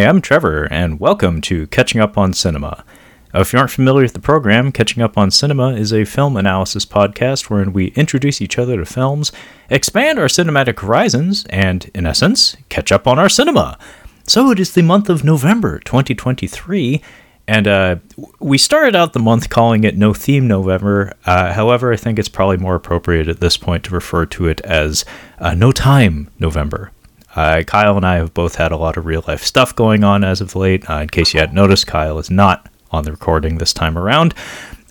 [0.00, 2.86] Hi, I'm Trevor, and welcome to Catching Up on Cinema.
[3.34, 6.86] If you aren't familiar with the program, Catching Up on Cinema is a film analysis
[6.86, 9.30] podcast wherein we introduce each other to films,
[9.68, 13.78] expand our cinematic horizons, and, in essence, catch up on our cinema.
[14.26, 17.02] So it is the month of November 2023,
[17.46, 17.96] and uh,
[18.38, 21.12] we started out the month calling it No Theme November.
[21.26, 24.62] Uh, however, I think it's probably more appropriate at this point to refer to it
[24.62, 25.04] as
[25.38, 26.90] uh, No Time November.
[27.36, 30.24] Uh, Kyle and I have both had a lot of real life stuff going on
[30.24, 30.88] as of late.
[30.88, 34.34] Uh, in case you hadn't noticed, Kyle is not on the recording this time around.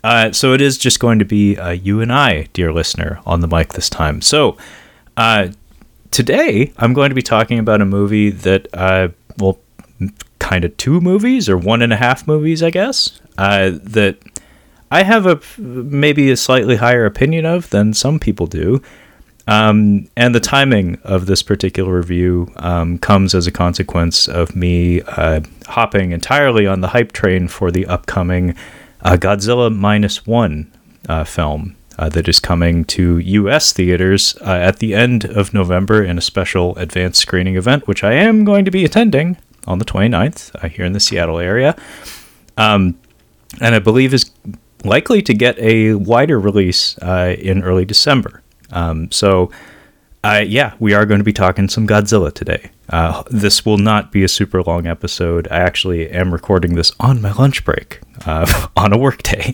[0.03, 3.41] Uh, so it is just going to be uh, you and I, dear listener, on
[3.41, 4.21] the mic this time.
[4.21, 4.57] So
[5.17, 5.49] uh,
[6.11, 9.59] today I'm going to be talking about a movie that, uh, well,
[10.39, 14.17] kind of two movies or one and a half movies, I guess, that
[14.89, 18.81] I have a maybe a slightly higher opinion of than some people do.
[19.49, 25.01] Um, and the timing of this particular review um, comes as a consequence of me
[25.01, 28.53] uh, hopping entirely on the hype train for the upcoming
[29.01, 30.71] uh, Godzilla Minus One
[31.07, 33.73] uh, film uh, that is coming to U.S.
[33.73, 38.13] theaters uh, at the end of November in a special advanced screening event, which I
[38.13, 41.75] am going to be attending on the 29th uh, here in the Seattle area.
[42.55, 42.99] Um,
[43.59, 44.29] and I believe is
[44.83, 48.43] likely to get a wider release in early December.
[48.71, 49.51] Um, so,
[50.23, 52.71] uh, yeah, we are going to be talking some Godzilla today.
[52.89, 55.47] Uh, this will not be a super long episode.
[55.49, 59.53] I actually am recording this on my lunch break uh, on a workday.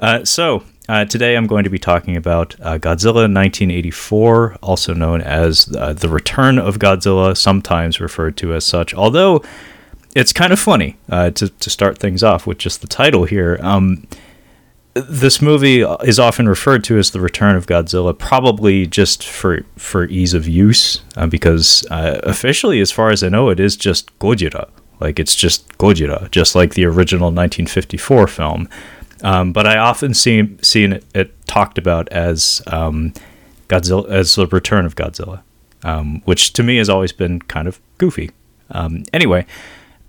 [0.00, 5.20] Uh, so, uh, today I'm going to be talking about uh, Godzilla 1984, also known
[5.22, 9.42] as The Return of Godzilla, sometimes referred to as such, although
[10.14, 13.58] it's kind of funny to, to start things off with just the title here.
[13.62, 14.06] Um,
[14.94, 20.04] this movie is often referred to as the return of Godzilla, probably just for for
[20.06, 24.16] ease of use, uh, because uh, officially, as far as I know, it is just
[24.18, 24.68] Gojira.
[25.00, 28.68] Like it's just Gojira, just like the original 1954 film.
[29.22, 33.14] Um, but I often see seen it, it talked about as um,
[33.68, 35.42] Godzilla as the return of Godzilla,
[35.84, 38.30] um, which to me has always been kind of goofy.
[38.70, 39.46] Um, anyway,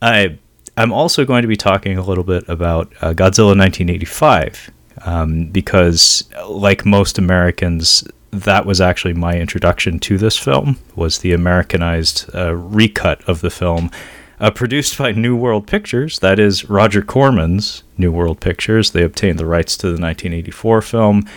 [0.02, 0.40] I
[0.76, 4.72] I'm also going to be talking a little bit about uh, Godzilla 1985
[5.06, 10.80] um, because, like most Americans, that was actually my introduction to this film.
[10.96, 13.92] Was the Americanized uh, recut of the film,
[14.40, 16.20] uh, produced by New World Pictures.
[16.20, 18.92] That is Roger Corman's New World Pictures.
[18.92, 21.30] They obtained the rights to the 1984 film,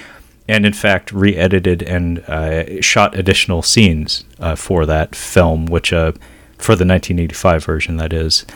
[0.49, 6.13] and in fact re-edited and uh, shot additional scenes uh, for that film, which uh,
[6.57, 8.47] for the 1985 version, that is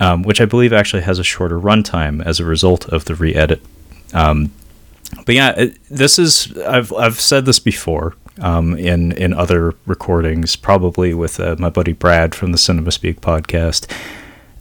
[0.00, 3.62] um, which I believe actually has a shorter runtime as a result of the re-edit.
[4.12, 4.52] Um,
[5.26, 10.56] but yeah, it, this is I've I've said this before um, in in other recordings,
[10.56, 13.90] probably with uh, my buddy Brad from the Cinema Speak podcast.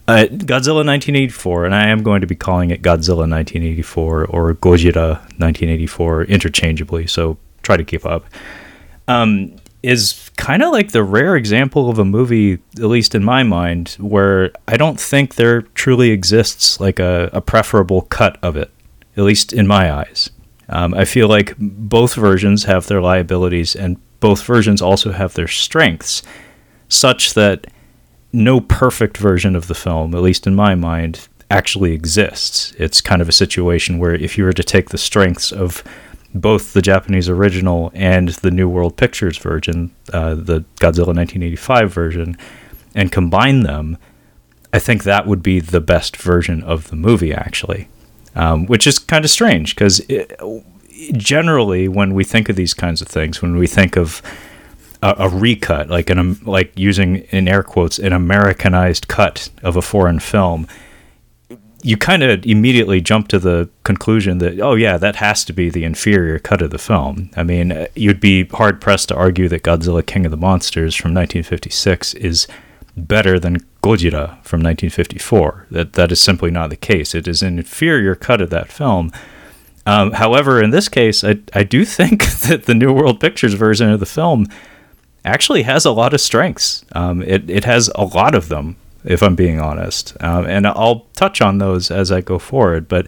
[0.05, 5.19] Uh, Godzilla 1984, and I am going to be calling it Godzilla 1984 or Gojira
[5.39, 8.25] 1984 interchangeably, so try to keep up.
[9.07, 13.43] Um, is kind of like the rare example of a movie, at least in my
[13.43, 18.71] mind, where I don't think there truly exists like a, a preferable cut of it,
[19.17, 20.31] at least in my eyes.
[20.69, 25.49] Um, I feel like both versions have their liabilities and both versions also have their
[25.49, 26.23] strengths,
[26.87, 27.67] such that
[28.31, 32.73] no perfect version of the film, at least in my mind, actually exists.
[32.79, 35.83] It's kind of a situation where if you were to take the strengths of
[36.33, 42.37] both the Japanese original and the New World Pictures version, uh, the Godzilla 1985 version,
[42.95, 43.97] and combine them,
[44.71, 47.87] I think that would be the best version of the movie, actually.
[48.35, 50.01] Um, which is kind of strange because
[51.11, 54.23] generally, when we think of these kinds of things, when we think of
[55.03, 59.75] a, a recut, like an um, like using in air quotes an Americanized cut of
[59.75, 60.67] a foreign film,
[61.83, 65.69] you kind of immediately jump to the conclusion that oh yeah that has to be
[65.69, 67.29] the inferior cut of the film.
[67.35, 71.13] I mean you'd be hard pressed to argue that godzilla king of the monsters from
[71.13, 72.47] 1956 is
[72.95, 77.13] better than gojira from 1954 that that is simply not the case.
[77.13, 79.11] It is an inferior cut of that film.
[79.85, 83.89] Um, however in this case I, I do think that the new world pictures version
[83.89, 84.47] of the film
[85.25, 86.83] actually has a lot of strengths.
[86.93, 90.15] Um, it, it has a lot of them if I'm being honest.
[90.21, 93.07] Um, and I'll touch on those as I go forward, but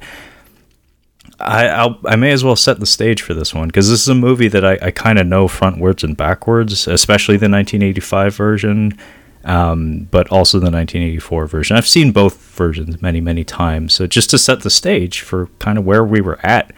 [1.40, 4.08] I I'll, i may as well set the stage for this one because this is
[4.08, 8.98] a movie that I, I kind of know frontwards and backwards, especially the 1985 version,
[9.44, 11.78] um, but also the 1984 version.
[11.78, 15.78] I've seen both versions many many times, so just to set the stage for kind
[15.78, 16.74] of where we were at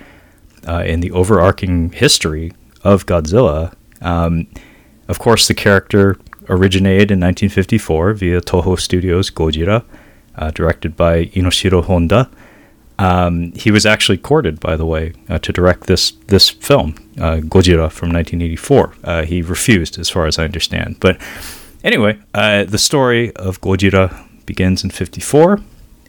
[0.68, 2.54] uh, in the overarching history
[2.84, 3.74] of Godzilla.
[4.02, 4.48] Um,
[5.08, 6.18] of course, the character
[6.50, 9.84] originated in 1954 via Toho Studios Gojira,
[10.36, 12.30] uh, directed by Inoshiro Honda.
[13.00, 17.38] Um, he was actually courted, by the way, uh, to direct this this film, uh,
[17.38, 18.94] Gojira from 1984.
[19.04, 20.98] Uh, he refused, as far as I understand.
[21.00, 21.22] But
[21.84, 25.60] anyway, uh, the story of Gojira begins in 54,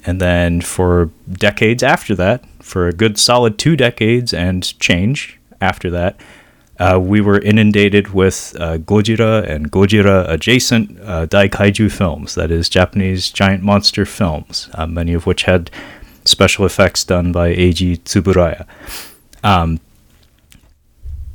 [0.06, 5.91] and then for decades after that, for a good solid two decades and change after
[5.91, 6.19] that,
[6.79, 12.69] uh, we were inundated with uh, Gojira and Gojira adjacent uh, Daikaiju films, that is,
[12.69, 15.71] Japanese giant monster films, uh, many of which had
[16.25, 18.67] special effects done by Eiji Tsuburaya.
[19.43, 19.81] Um,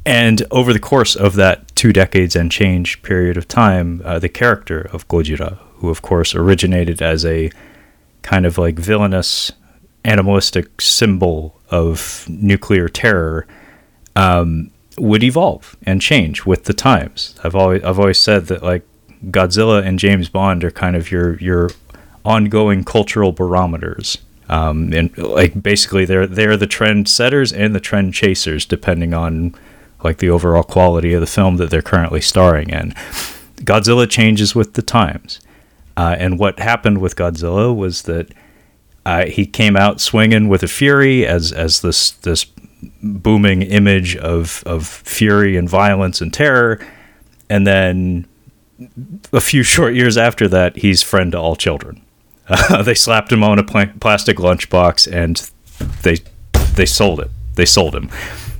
[0.05, 4.29] and over the course of that two decades and change period of time, uh, the
[4.29, 7.51] character of Gojira, who of course originated as a
[8.21, 9.51] kind of like villainous,
[10.05, 13.47] animalistic symbol of nuclear terror,
[14.15, 17.35] um, would evolve and change with the times.
[17.43, 18.85] I've always I've always said that like
[19.25, 21.69] Godzilla and James Bond are kind of your your
[22.25, 24.17] ongoing cultural barometers.
[24.49, 29.55] Um, and like basically they're they're the trend setters and the trend chasers depending on
[30.03, 32.91] like the overall quality of the film that they're currently starring in.
[33.57, 35.39] Godzilla changes with the times.
[35.95, 38.33] Uh, and what happened with Godzilla was that
[39.05, 42.45] uh, he came out swinging with a fury as as this this
[43.01, 46.85] booming image of of fury and violence and terror,
[47.49, 48.27] and then
[49.31, 52.01] a few short years after that, he's friend to all children.
[52.47, 55.49] Uh, they slapped him on a pl- plastic lunchbox and
[56.01, 56.17] they
[56.75, 57.31] they sold it.
[57.55, 58.09] They sold him.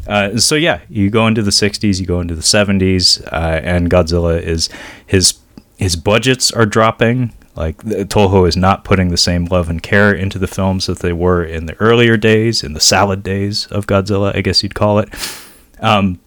[0.08, 3.90] Uh, so yeah, you go into the '60s, you go into the '70s, uh, and
[3.90, 4.70] Godzilla is
[5.06, 5.36] his
[5.78, 7.34] his budgets are dropping.
[7.56, 11.14] Like Toho is not putting the same love and care into the films that they
[11.14, 15.00] were in the earlier days, in the salad days of Godzilla, I guess you'd call
[15.00, 15.10] it.
[15.80, 16.20] Um,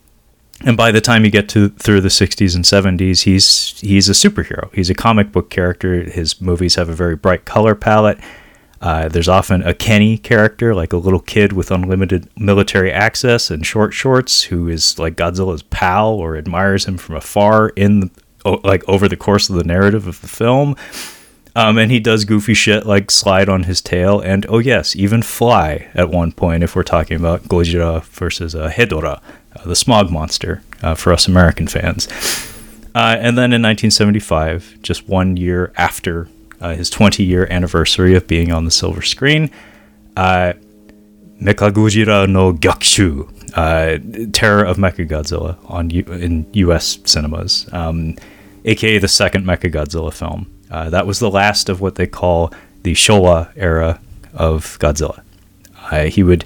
[0.64, 4.12] and by the time you get to through the 60s and 70s, he's he's a
[4.12, 4.72] superhero.
[4.74, 6.02] He's a comic book character.
[6.02, 8.18] His movies have a very bright color palette.
[8.80, 13.66] Uh, there's often a Kenny character, like a little kid with unlimited military access and
[13.66, 18.10] short shorts, who is like Godzilla's pal or admires him from afar in the,
[18.64, 20.76] like over the course of the narrative of the film.
[21.56, 25.22] Um, and he does goofy shit like slide on his tail and, oh yes, even
[25.22, 29.22] fly at one point if we're talking about Gojira versus uh, Hedorah,
[29.56, 32.08] uh, the smog monster uh, for us American fans.
[32.94, 36.28] Uh, and then in 1975, just one year after
[36.60, 39.50] uh, his 20 year anniversary of being on the silver screen,
[40.18, 40.52] uh,
[41.40, 46.98] Mechagojira no Gyakushu, uh, Terror of Mechagodzilla on U- in U.S.
[47.06, 48.14] cinemas, um,
[48.66, 50.52] aka the second Mechagodzilla film.
[50.70, 52.52] Uh, that was the last of what they call
[52.82, 54.00] the Showa era
[54.34, 55.22] of Godzilla.
[55.90, 56.44] Uh, he would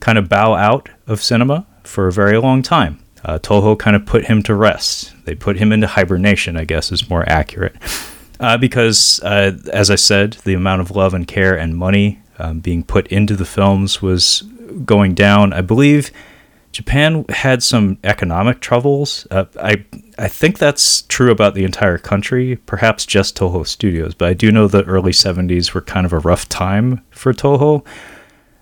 [0.00, 2.98] kind of bow out of cinema for a very long time.
[3.24, 5.12] Uh, Toho kind of put him to rest.
[5.24, 7.74] They put him into hibernation, I guess is more accurate.
[8.38, 12.60] Uh, because, uh, as I said, the amount of love and care and money um,
[12.60, 14.42] being put into the films was
[14.84, 15.52] going down.
[15.52, 16.10] I believe
[16.76, 19.26] Japan had some economic troubles.
[19.30, 19.82] Uh, I
[20.18, 24.52] I think that's true about the entire country, perhaps just Toho Studios, but I do
[24.52, 27.82] know the early 70s were kind of a rough time for Toho.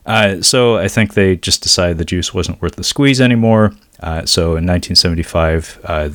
[0.06, 3.73] Uh, so I think they just decided the juice wasn't worth the squeeze anymore.
[3.99, 6.11] Uh, so in 1975, uh,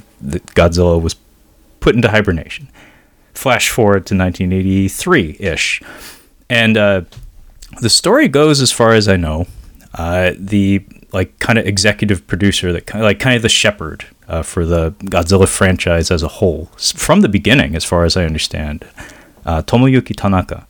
[0.55, 1.17] Godzilla was
[1.81, 2.69] put into hibernation.
[3.33, 5.81] Flash forward to 1983 ish.
[6.49, 7.01] And uh,
[7.81, 9.47] the story goes, as far as I know,
[9.95, 14.05] uh, the like kind of executive producer that kind of, like kind of the shepherd
[14.27, 18.25] uh, for the Godzilla franchise as a whole from the beginning, as far as I
[18.25, 18.85] understand.
[19.45, 20.67] Uh, Tomoyuki Tanaka.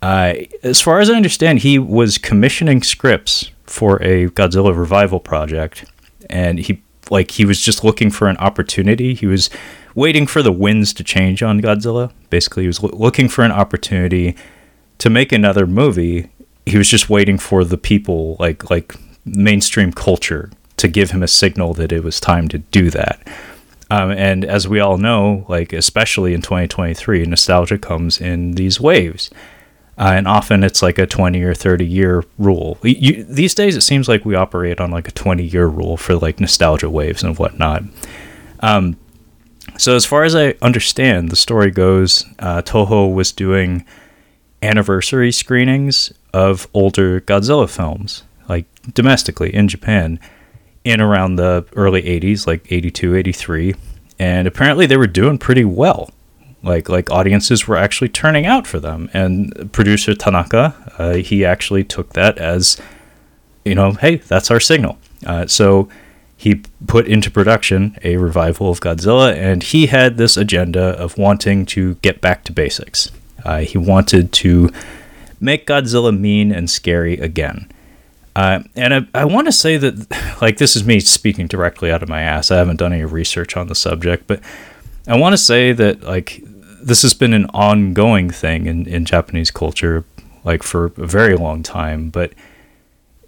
[0.00, 5.84] Uh, as far as I understand, he was commissioning scripts for a Godzilla revival project,
[6.30, 9.14] and he like he was just looking for an opportunity.
[9.14, 9.50] He was
[9.94, 12.12] waiting for the winds to change on Godzilla.
[12.30, 14.36] Basically, he was lo- looking for an opportunity
[14.98, 16.30] to make another movie.
[16.66, 18.94] He was just waiting for the people, like like
[19.34, 23.20] mainstream culture to give him a signal that it was time to do that.
[23.90, 29.30] Um, and as we all know, like especially in 2023, nostalgia comes in these waves.
[29.96, 32.78] Uh, and often it's like a 20 or 30 year rule.
[32.82, 36.14] You, these days, it seems like we operate on like a 20 year rule for
[36.14, 37.82] like nostalgia waves and whatnot.
[38.60, 38.96] Um,
[39.76, 43.84] so, as far as I understand, the story goes, uh, Toho was doing
[44.62, 48.22] anniversary screenings of older Godzilla films
[48.94, 50.18] domestically in Japan
[50.84, 53.74] in around the early 80s, like 82, 83.
[54.18, 56.10] And apparently they were doing pretty well.
[56.62, 59.08] Like like audiences were actually turning out for them.
[59.12, 62.80] And producer Tanaka, uh, he actually took that as,
[63.64, 64.98] you know, hey, that's our signal.
[65.24, 65.88] Uh, so
[66.36, 71.66] he put into production a revival of Godzilla, and he had this agenda of wanting
[71.66, 73.10] to get back to basics.
[73.44, 74.70] Uh, he wanted to
[75.40, 77.68] make Godzilla mean and scary again.
[78.38, 82.04] Uh, and I, I want to say that, like, this is me speaking directly out
[82.04, 82.52] of my ass.
[82.52, 84.40] I haven't done any research on the subject, but
[85.08, 86.44] I want to say that, like,
[86.80, 90.04] this has been an ongoing thing in, in Japanese culture,
[90.44, 92.10] like, for a very long time.
[92.10, 92.32] But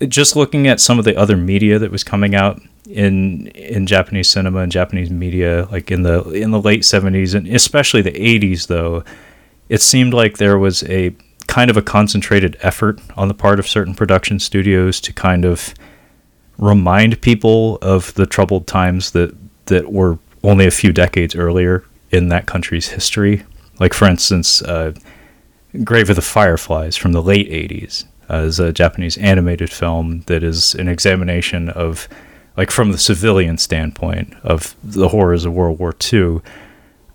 [0.06, 4.30] just looking at some of the other media that was coming out in in Japanese
[4.30, 8.66] cinema and Japanese media, like in the in the late seventies and especially the eighties,
[8.66, 9.04] though,
[9.68, 11.14] it seemed like there was a
[11.50, 15.74] kind of a concentrated effort on the part of certain production studios to kind of
[16.58, 19.34] remind people of the troubled times that
[19.66, 23.42] that were only a few decades earlier in that country's history.
[23.80, 24.92] Like for instance, uh,
[25.82, 30.44] Grave of the Fireflies from the late '80s uh, is a Japanese animated film that
[30.44, 32.08] is an examination of,
[32.56, 36.42] like from the civilian standpoint, of the horrors of World War II.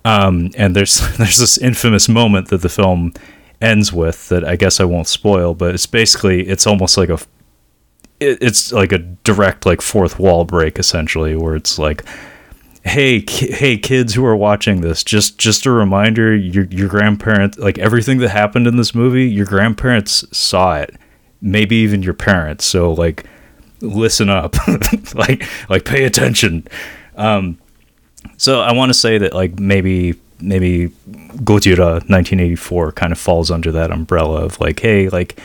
[0.04, 3.14] Um, and there's there's this infamous moment that the film
[3.60, 7.18] ends with that I guess I won't spoil, but it's basically it's almost like a
[8.20, 12.04] it, it's like a direct like fourth wall break essentially where it's like
[12.84, 17.58] hey ki- hey kids who are watching this just just a reminder your your grandparents
[17.58, 20.94] like everything that happened in this movie your grandparents saw it.
[21.40, 23.24] Maybe even your parents so like
[23.80, 24.56] listen up.
[25.14, 26.66] Like like pay attention.
[27.16, 27.58] Um
[28.36, 33.72] so I want to say that like maybe maybe Gojira 1984 kind of falls under
[33.72, 35.40] that umbrella of like, hey, like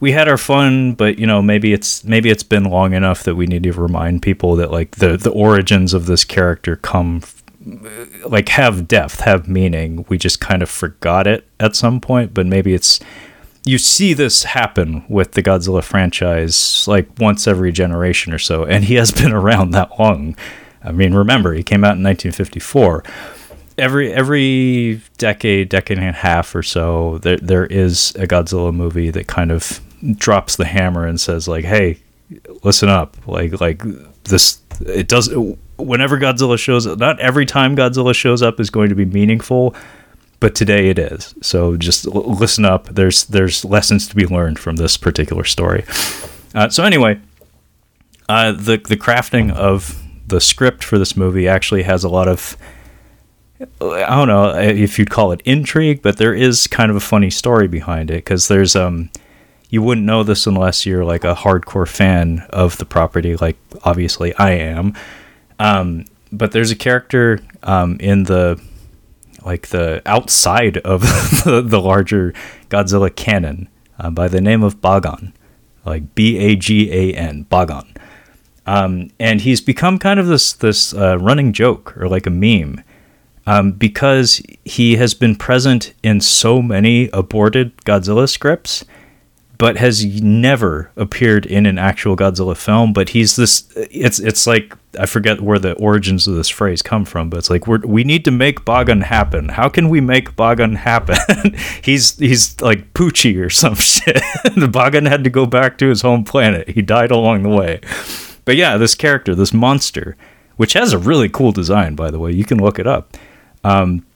[0.00, 3.34] we had our fun, but you know maybe it's maybe it's been long enough that
[3.34, 7.22] we need to remind people that like the the origins of this character come
[8.26, 10.04] like have depth, have meaning.
[10.08, 13.00] We just kind of forgot it at some point, but maybe it's
[13.64, 18.84] you see this happen with the Godzilla franchise like once every generation or so, and
[18.84, 20.36] he has been around that long.
[20.82, 23.02] I mean, remember, he came out in 1954
[23.78, 29.10] every every decade, decade and a half or so, there there is a Godzilla movie
[29.10, 29.80] that kind of
[30.16, 31.98] drops the hammer and says like, "Hey,
[32.62, 33.82] listen up!" Like like
[34.24, 35.32] this, it does.
[35.76, 39.74] Whenever Godzilla shows up, not every time Godzilla shows up is going to be meaningful,
[40.40, 41.34] but today it is.
[41.42, 42.86] So just l- listen up.
[42.86, 45.84] There's there's lessons to be learned from this particular story.
[46.54, 47.20] Uh, so anyway,
[48.28, 52.56] uh, the the crafting of the script for this movie actually has a lot of
[53.60, 57.30] I don't know if you'd call it intrigue, but there is kind of a funny
[57.30, 59.10] story behind it because there's um
[59.70, 64.34] you wouldn't know this unless you're like a hardcore fan of the property, like obviously
[64.34, 64.94] I am.
[65.58, 68.60] Um, but there's a character um, in the
[69.44, 71.00] like the outside of
[71.44, 72.34] the, the larger
[72.68, 75.32] Godzilla canon uh, by the name of Bagan,
[75.84, 77.86] like B A G A N, Bagan.
[78.66, 82.82] Um, and he's become kind of this this uh, running joke or like a meme
[83.46, 88.84] um, because he has been present in so many aborted Godzilla scripts,
[89.58, 92.92] but has never appeared in an actual Godzilla film.
[92.92, 93.68] But he's this.
[93.76, 97.48] It's it's like I forget where the origins of this phrase come from, but it's
[97.48, 99.48] like we we need to make Bagan happen.
[99.48, 101.54] How can we make Bagan happen?
[101.82, 104.16] he's he's like Poochie or some shit.
[104.56, 106.70] the Bagan had to go back to his home planet.
[106.70, 107.80] He died along the way.
[108.44, 110.16] But yeah, this character, this monster,
[110.56, 112.32] which has a really cool design, by the way.
[112.32, 113.16] You can look it up
[113.66, 114.06] um,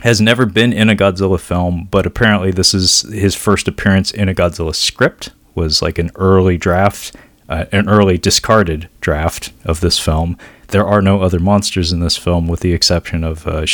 [0.00, 4.28] has never been in a Godzilla film, but apparently this is his first appearance in
[4.28, 5.30] a Godzilla script.
[5.54, 7.16] Was like an early draft,
[7.48, 10.38] uh, an early discarded draft of this film.
[10.68, 13.66] There are no other monsters in this film, with the exception of uh,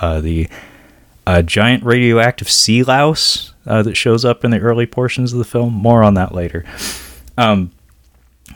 [0.00, 0.48] uh, the
[1.24, 5.44] uh, giant radioactive sea louse uh, that shows up in the early portions of the
[5.44, 5.72] film.
[5.72, 6.64] More on that later.
[7.38, 7.70] Um,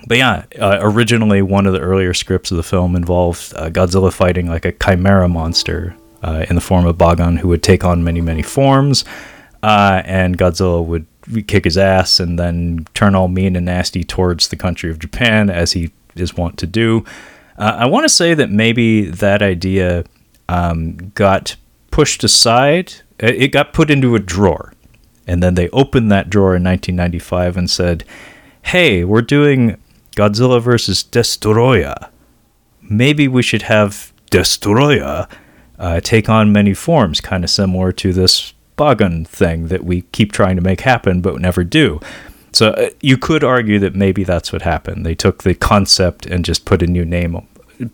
[0.07, 4.13] but yeah, uh, originally one of the earlier scripts of the film involved uh, Godzilla
[4.13, 8.05] fighting like a chimera monster uh, in the form of Bagan, who would take on
[8.05, 9.05] many, many forms,
[9.63, 11.07] uh, and Godzilla would
[11.49, 15.51] kick his ass and then turn all mean and nasty towards the country of Japan,
[15.51, 17.05] as he is wont to do.
[17.59, 20.05] Uh, I want to say that maybe that idea
[20.49, 21.57] um, got
[21.91, 22.93] pushed aside.
[23.19, 24.73] It got put into a drawer,
[25.27, 28.05] and then they opened that drawer in 1995 and said,
[28.63, 29.79] "Hey, we're doing
[30.17, 32.09] Godzilla versus Destoroyah.
[32.83, 35.29] Maybe we should have Destoroyah
[35.79, 40.33] uh, take on many forms, kind of similar to this Bagan thing that we keep
[40.33, 42.01] trying to make happen but never do.
[42.53, 45.05] So uh, you could argue that maybe that's what happened.
[45.05, 47.47] They took the concept and just put a new name,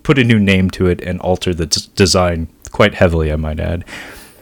[0.02, 3.32] put a new name to it, and altered the d- design quite heavily.
[3.32, 3.84] I might add.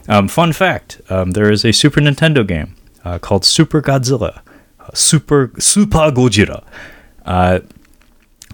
[0.07, 4.41] Um, fun fact: um, there is a Super Nintendo game uh, called Super Godzilla,
[4.79, 6.63] uh, Super Super Gojira,
[7.25, 7.59] uh,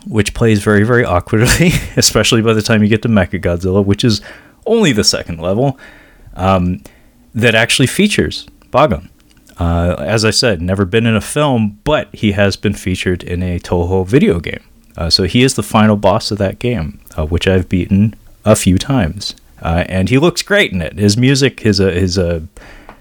[0.07, 4.21] which plays very, very awkwardly, especially by the time you get to Mechagodzilla, which is
[4.65, 5.79] only the second level,
[6.35, 6.81] um,
[7.33, 9.09] that actually features Bagan.
[9.59, 13.41] Uh, as I said, never been in a film, but he has been featured in
[13.41, 14.63] a Toho video game.
[14.95, 18.55] Uh, so he is the final boss of that game, uh, which I've beaten a
[18.55, 20.97] few times, uh, and he looks great in it.
[20.97, 22.41] His music, his uh, his uh,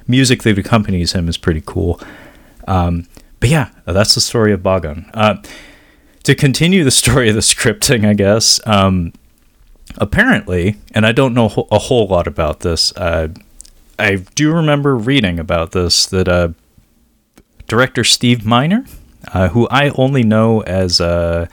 [0.07, 2.01] music that accompanies him is pretty cool.
[2.67, 3.07] Um,
[3.41, 5.11] but yeah, that's the story of Bagan.
[6.25, 8.61] to continue the story of the scripting, I guess.
[8.67, 9.13] Um,
[9.99, 12.93] apparently, and I don't know a whole lot about this.
[13.99, 16.49] I do remember reading about this that uh,
[17.67, 18.85] director Steve Miner,
[19.33, 21.49] uh, who I only know as a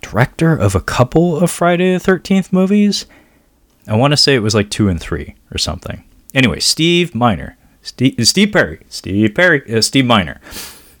[0.00, 3.06] director of a couple of Friday the Thirteenth movies.
[3.86, 6.02] I want to say it was like two and three or something.
[6.34, 10.40] Anyway, Steve Miner, Steve, Steve Perry, Steve Perry, uh, Steve Miner.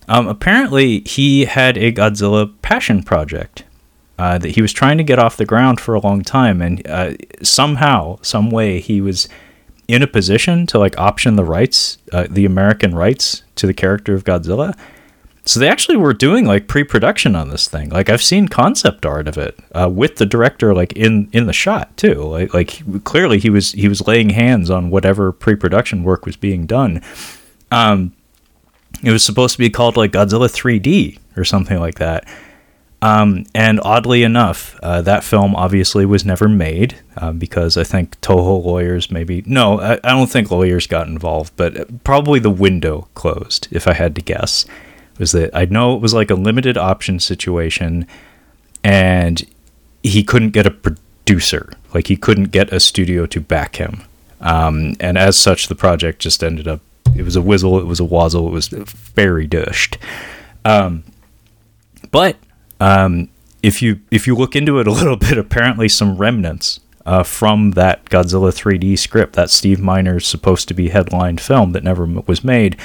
[0.08, 3.64] Um, apparently, he had a Godzilla passion project
[4.18, 6.86] uh, that he was trying to get off the ground for a long time, and
[6.86, 9.28] uh, somehow, some way, he was
[9.88, 14.14] in a position to like option the rights, uh, the American rights to the character
[14.14, 14.76] of Godzilla.
[15.44, 17.90] So they actually were doing like pre-production on this thing.
[17.90, 21.52] Like I've seen concept art of it uh, with the director like in in the
[21.52, 22.14] shot too.
[22.14, 26.66] Like like clearly he was he was laying hands on whatever pre-production work was being
[26.66, 27.00] done.
[27.70, 28.12] Um,
[29.02, 32.26] it was supposed to be called like Godzilla 3D or something like that.
[33.02, 38.18] Um, and oddly enough, uh, that film obviously was never made uh, because I think
[38.20, 43.06] Toho lawyers maybe no, I, I, don't think lawyers got involved, but probably the window
[43.14, 43.68] closed.
[43.70, 44.64] If I had to guess,
[45.18, 48.06] was that I know it was like a limited option situation,
[48.82, 49.46] and
[50.02, 54.04] he couldn't get a producer, like he couldn't get a studio to back him,
[54.40, 56.80] um, and as such, the project just ended up.
[57.18, 59.98] It was a whizzle, it was a wazzle, it was very dished.
[60.64, 61.04] Um,
[62.10, 62.36] but
[62.80, 63.28] um,
[63.62, 67.72] if you if you look into it a little bit, apparently some remnants uh, from
[67.72, 72.42] that Godzilla 3D script, that Steve Miner's supposed to be headlined film that never was
[72.42, 72.76] made.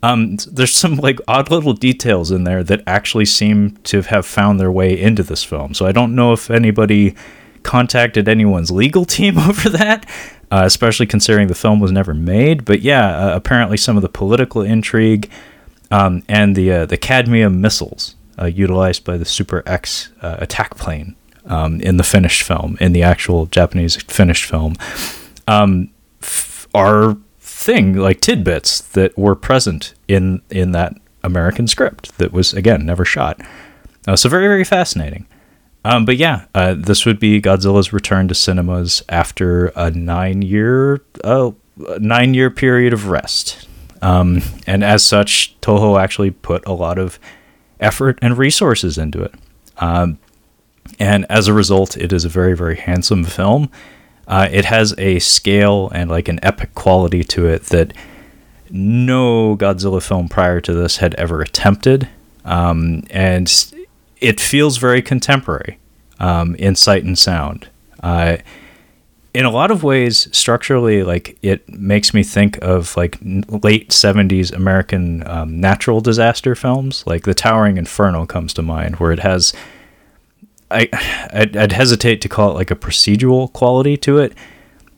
[0.00, 4.60] Um, there's some like odd little details in there that actually seem to have found
[4.60, 5.74] their way into this film.
[5.74, 7.16] So I don't know if anybody
[7.62, 10.08] contacted anyone's legal team over that,
[10.50, 12.64] uh, especially considering the film was never made.
[12.64, 15.30] But yeah, uh, apparently some of the political intrigue
[15.90, 20.76] um, and the uh, the cadmium missiles uh, utilized by the Super X uh, attack
[20.76, 21.16] plane
[21.46, 24.74] um, in the finished film, in the actual Japanese finished film,
[25.46, 25.90] um,
[26.22, 30.94] f- are thing like tidbits that were present in in that
[31.24, 33.40] American script that was again never shot.
[34.06, 35.26] Uh, so very very fascinating.
[35.84, 41.02] Um, but yeah, uh, this would be Godzilla's return to cinemas after a nine year
[41.24, 41.52] uh,
[41.98, 43.68] nine year period of rest.
[44.02, 47.18] Um, and as such, Toho actually put a lot of
[47.80, 49.34] effort and resources into it.
[49.78, 50.18] Um,
[50.98, 53.70] and as a result, it is a very, very handsome film.
[54.26, 57.92] Uh, it has a scale and like an epic quality to it that
[58.70, 62.08] no Godzilla film prior to this had ever attempted.
[62.44, 63.48] Um, and
[64.20, 65.78] it feels very contemporary
[66.18, 67.68] um, in sight and sound.
[68.02, 68.38] Uh,
[69.34, 74.52] in a lot of ways, structurally, like it makes me think of like late '70s
[74.52, 77.04] American um, natural disaster films.
[77.06, 79.52] Like The Towering Inferno comes to mind, where it has.
[80.70, 80.88] I
[81.32, 84.32] I'd, I'd hesitate to call it like a procedural quality to it,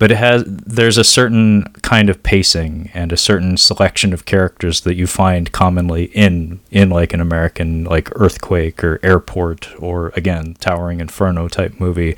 [0.01, 4.81] but it has there's a certain kind of pacing and a certain selection of characters
[4.81, 10.55] that you find commonly in in like an American like earthquake or airport or again
[10.59, 12.17] towering inferno type movie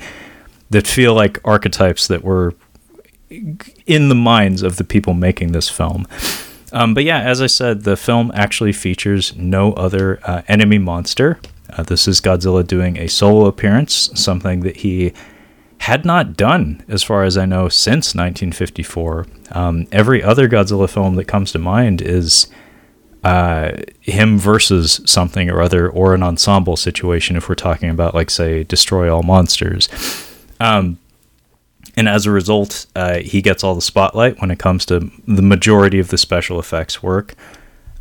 [0.69, 2.55] that feel like archetypes that were
[3.29, 6.07] in the minds of the people making this film.
[6.71, 11.39] Um, but yeah, as I said, the film actually features no other uh, enemy monster.
[11.69, 15.13] Uh, this is Godzilla doing a solo appearance, something that he
[15.83, 19.27] had not done, as far as I know, since 1954.
[19.51, 22.47] Um, every other Godzilla film that comes to mind is
[23.21, 28.29] uh, him versus something or other, or an ensemble situation, if we're talking about, like,
[28.29, 29.89] say, Destroy All Monsters.
[30.61, 30.99] Um,
[31.97, 35.41] and as a result, uh, he gets all the spotlight when it comes to the
[35.41, 37.35] majority of the special effects work.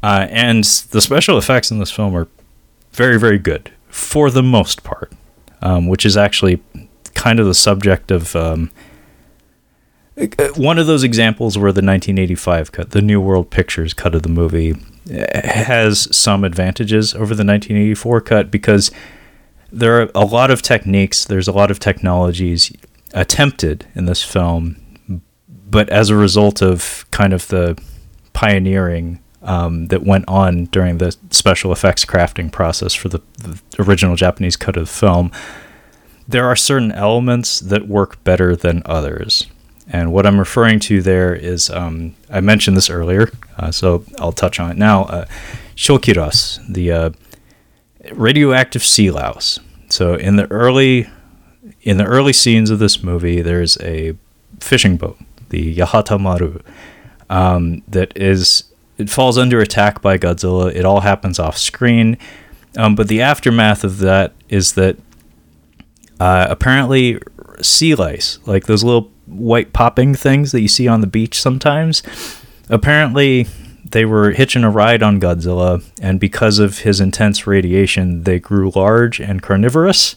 [0.05, 2.29] Uh, and the special effects in this film are
[2.93, 5.13] very, very good for the most part,
[5.63, 6.63] um, which is actually
[7.15, 8.71] kind of the subject of um,
[10.57, 14.29] one of those examples where the 1985 cut, the New World Pictures cut of the
[14.29, 14.75] movie,
[15.09, 18.91] has some advantages over the 1984 cut because
[19.71, 22.73] there are a lot of techniques, there's a lot of technologies
[23.15, 24.77] attempted in this film,
[25.49, 27.81] but as a result of kind of the
[28.33, 34.15] pioneering um, that went on during the special effects crafting process for the, the original
[34.15, 35.33] Japanese cut of the film,
[36.33, 39.47] there are certain elements that work better than others.
[39.89, 44.33] And what I'm referring to there is, um, I mentioned this earlier, uh, so I'll
[44.33, 45.05] touch on it now.
[45.05, 45.27] Uh,
[45.77, 47.11] Shockirus, the uh,
[48.13, 49.61] radioactive sea louse.
[49.89, 51.09] So in the early
[51.83, 54.17] in the early scenes of this movie, there's a
[54.61, 55.19] fishing boat,
[55.51, 56.61] the Yahata Maru,
[57.29, 58.65] um, that is
[58.99, 60.75] it falls under attack by Godzilla.
[60.75, 62.17] It all happens off screen,
[62.77, 64.97] um, but the aftermath of that is that
[66.23, 67.19] uh, apparently
[67.61, 72.01] sea lice, like those little white popping things that you see on the beach sometimes,
[72.69, 73.49] apparently
[73.85, 78.71] they were hitching a ride on Godzilla, and because of his intense radiation, they grew
[78.71, 80.15] large and carnivorous.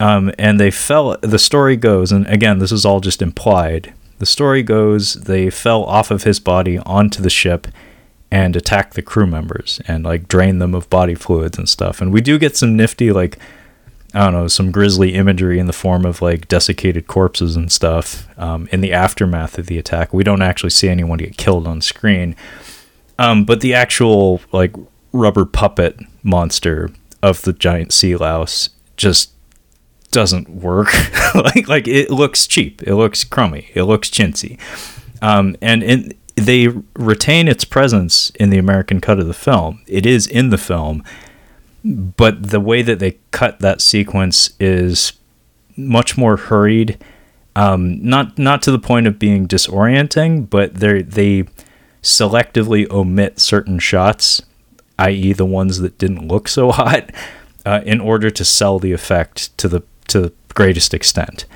[0.00, 1.18] Um, and they fell.
[1.20, 3.92] The story goes, and again, this is all just implied.
[4.20, 7.66] The story goes they fell off of his body onto the ship
[8.30, 12.00] and attacked the crew members and like drained them of body fluids and stuff.
[12.00, 13.38] And we do get some nifty like
[14.14, 18.26] I don't know, some grisly imagery in the form of like desiccated corpses and stuff
[18.38, 20.14] um, in the aftermath of the attack.
[20.14, 22.34] We don't actually see anyone get killed on screen,
[23.18, 24.74] um, but the actual like
[25.12, 26.90] rubber puppet monster
[27.22, 29.32] of the giant sea louse just
[30.10, 30.88] doesn't work.
[31.34, 34.58] like like it looks cheap, it looks crummy, it looks chintzy,
[35.20, 39.82] um, and in, they retain its presence in the American cut of the film.
[39.86, 41.02] It is in the film
[41.88, 45.14] but the way that they cut that sequence is
[45.76, 47.02] much more hurried.
[47.56, 51.44] Um, not not to the point of being disorienting, but they they
[52.02, 54.42] selectively omit certain shots,
[54.98, 57.10] i.e., the ones that didn't look so hot,
[57.64, 61.46] uh, in order to sell the effect to the to the greatest extent.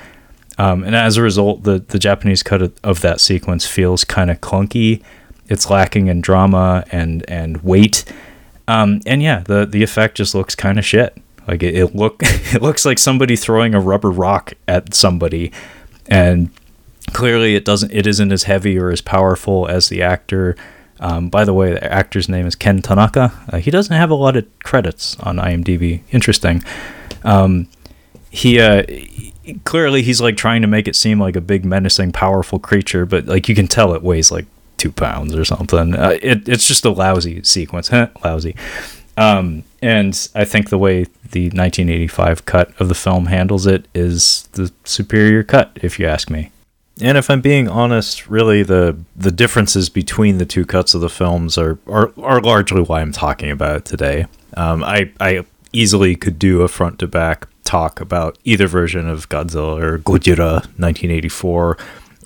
[0.58, 4.30] Um, and as a result, the the Japanese cut of, of that sequence feels kind
[4.30, 5.02] of clunky.
[5.48, 8.04] It's lacking in drama and and weight
[8.68, 11.16] um, and yeah, the the effect just looks kind of shit.
[11.46, 15.52] Like it, it look it looks like somebody throwing a rubber rock at somebody,
[16.06, 16.50] and
[17.12, 20.56] clearly it doesn't it isn't as heavy or as powerful as the actor.
[21.00, 23.32] Um, by the way, the actor's name is Ken Tanaka.
[23.48, 26.02] Uh, he doesn't have a lot of credits on IMDb.
[26.12, 26.62] Interesting.
[27.24, 27.68] Um,
[28.30, 28.84] he uh,
[29.64, 33.26] clearly he's like trying to make it seem like a big menacing powerful creature but
[33.26, 34.46] like you can tell it weighs like
[34.82, 35.94] two pounds or something.
[35.94, 37.90] Uh, it, it's just a lousy sequence,
[38.24, 38.56] lousy.
[39.16, 44.48] Um, and I think the way the 1985 cut of the film handles it is
[44.52, 46.50] the superior cut, if you ask me.
[47.00, 51.08] And if I'm being honest, really the the differences between the two cuts of the
[51.08, 54.26] films are are, are largely why I'm talking about it today.
[54.56, 59.28] Um, I I easily could do a front to back talk about either version of
[59.28, 61.64] Godzilla or Gojira 1984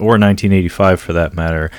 [0.01, 1.71] or 1985 for that matter.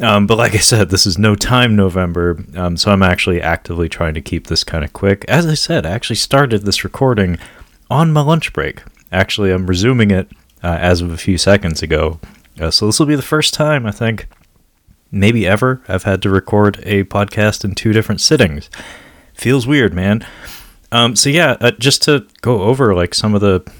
[0.00, 3.88] Um, but like I said, this is no time November, um, so I'm actually actively
[3.88, 5.26] trying to keep this kind of quick.
[5.28, 7.38] As I said, I actually started this recording
[7.90, 8.82] on my lunch break.
[9.12, 10.30] Actually, I'm resuming it
[10.62, 12.18] uh, as of a few seconds ago.
[12.58, 14.26] Uh, so this will be the first time, I think,
[15.10, 18.70] maybe ever, I've had to record a podcast in two different sittings.
[19.34, 20.26] Feels weird, man.
[20.92, 23.70] Um, so yeah, uh, just to go over like some of the,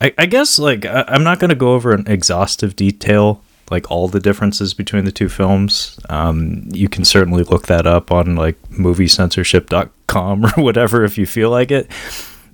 [0.00, 3.90] I, I guess like I, I'm not going to go over an exhaustive detail like
[3.90, 5.98] all the differences between the two films.
[6.08, 11.50] Um, you can certainly look that up on like moviecensorship.com or whatever if you feel
[11.50, 11.90] like it.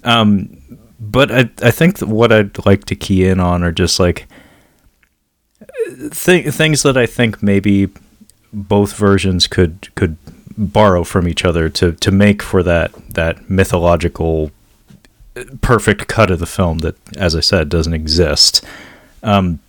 [0.05, 0.63] Um,
[1.01, 4.27] but I, I think what I'd like to key in on are just like
[6.13, 7.89] th- things that I think maybe
[8.53, 10.17] both versions could could
[10.57, 14.51] borrow from each other to to make for that that mythological
[15.61, 18.65] perfect cut of the film that, as I said, doesn't exist.
[19.23, 19.61] Um,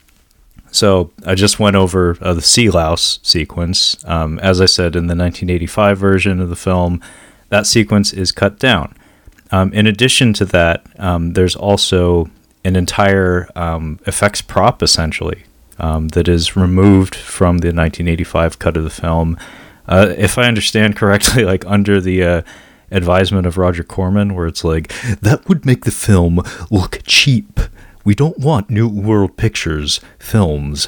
[0.71, 4.03] so I just went over uh, the sea louse sequence.
[4.05, 7.01] Um, as I said in the 1985 version of the film,
[7.49, 8.95] that sequence is cut down.
[9.51, 12.29] Um, in addition to that, um, there's also
[12.65, 15.43] an entire um, effects prop essentially
[15.79, 19.37] um, that is removed from the 1985 cut of the film.
[19.87, 22.41] Uh, if I understand correctly, like under the uh,
[22.91, 27.59] advisement of Roger Corman, where it's like that would make the film look cheap
[28.07, 30.87] we don't want New World Pictures films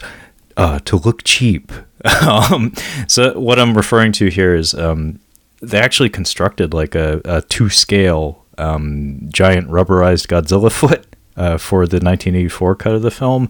[0.55, 1.73] uh, to look cheap.
[2.25, 2.71] um,
[3.09, 5.19] so what I'm referring to here is um,
[5.61, 11.79] they actually constructed like a, a two scale um, giant rubberized Godzilla foot uh, for
[11.79, 13.49] the 1984 cut of the film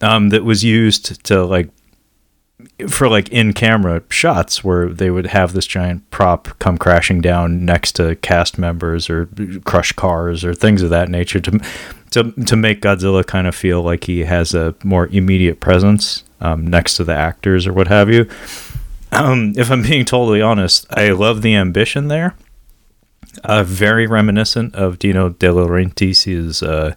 [0.00, 1.70] um, that was used to like
[2.88, 7.64] for like in camera shots where they would have this giant prop come crashing down
[7.64, 9.28] next to cast members or
[9.64, 11.60] crush cars or things of that nature to
[12.10, 16.66] to to make Godzilla kind of feel like he has a more immediate presence um,
[16.66, 18.28] next to the actors or what have you.
[19.12, 22.34] Um, if I'm being totally honest, I love the ambition there.
[23.44, 26.94] Uh, very reminiscent of Dino De Laurentiis' uh,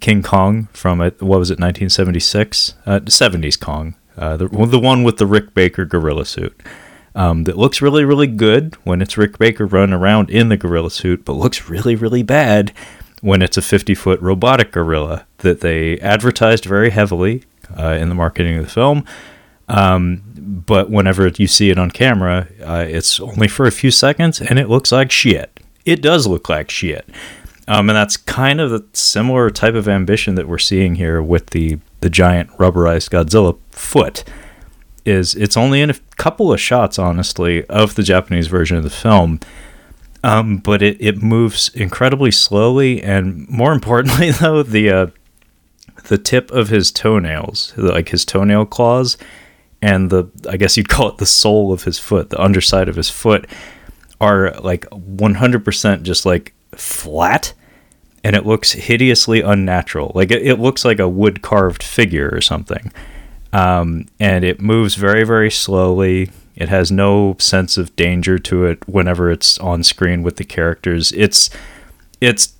[0.00, 5.02] King Kong from uh, what was it, 1976, uh, 70s Kong, uh, the the one
[5.02, 6.58] with the Rick Baker gorilla suit.
[7.16, 10.90] Um, that looks really, really good when it's Rick Baker running around in the gorilla
[10.90, 12.72] suit, but looks really, really bad
[13.20, 17.44] when it's a 50 foot robotic gorilla that they advertised very heavily
[17.78, 19.04] uh, in the marketing of the film.
[19.68, 20.22] Um,
[20.66, 24.58] but whenever you see it on camera, uh, it's only for a few seconds and
[24.58, 25.60] it looks like shit.
[25.84, 27.08] It does look like shit.
[27.66, 31.48] Um, and that's kind of the similar type of ambition that we're seeing here with
[31.50, 34.24] the, the giant rubberized Godzilla foot.
[35.06, 38.90] Is it's only in a couple of shots, honestly, of the Japanese version of the
[38.90, 39.38] film,
[40.24, 45.06] um, but it, it moves incredibly slowly, and more importantly, though, the uh,
[46.04, 49.18] the tip of his toenails, like his toenail claws,
[49.82, 52.96] and the I guess you'd call it the sole of his foot, the underside of
[52.96, 53.46] his foot,
[54.18, 57.52] are like 100% just like flat,
[58.22, 60.12] and it looks hideously unnatural.
[60.14, 62.92] Like it, it looks like a wood carved figure or something.
[63.52, 66.30] Um, and it moves very, very slowly.
[66.56, 71.12] It has no sense of danger to it whenever it's on screen with the characters.
[71.12, 71.50] It's
[72.20, 72.54] it's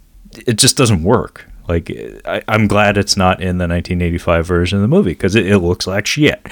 [0.46, 1.46] it just doesn't work.
[1.68, 1.90] Like
[2.24, 5.58] I, am glad it's not in the 1985 version of the movie because it, it,
[5.58, 6.46] looks like shit.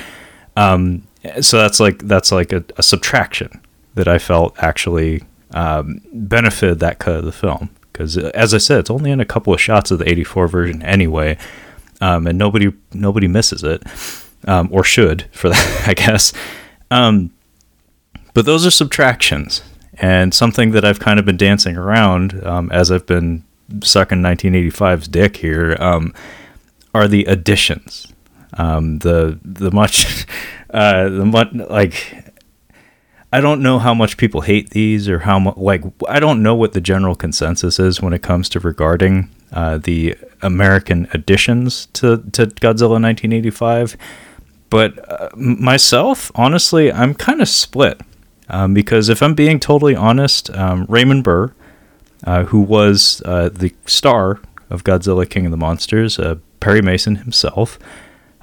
[0.56, 1.06] Um,
[1.40, 3.60] so that's like that's like a, a, subtraction
[3.94, 5.22] that I felt actually
[5.54, 9.24] um, benefited that cut of the film because as I said, it's only in a
[9.24, 11.36] couple of shots of the 84 version anyway,
[12.00, 13.82] um, and nobody nobody misses it
[14.46, 16.32] um, or should for that, I guess.
[16.90, 17.32] Um,
[18.34, 19.62] but those are subtractions,
[19.94, 23.44] and something that I've kind of been dancing around um, as I've been
[23.82, 26.14] sucking 1985's dick here um,
[26.94, 28.08] are the additions.
[28.56, 30.26] The the much
[30.70, 32.31] uh, the much like
[33.32, 36.54] I don't know how much people hate these or how much like I don't know
[36.54, 42.18] what the general consensus is when it comes to regarding uh, the American additions to
[42.32, 43.96] to Godzilla 1985.
[44.68, 48.00] But uh, myself, honestly, I'm kind of split
[48.48, 51.52] um, because if I'm being totally honest, um, Raymond Burr,
[52.24, 54.40] uh, who was uh, the star
[54.70, 57.78] of Godzilla King of the Monsters, uh, Perry Mason himself,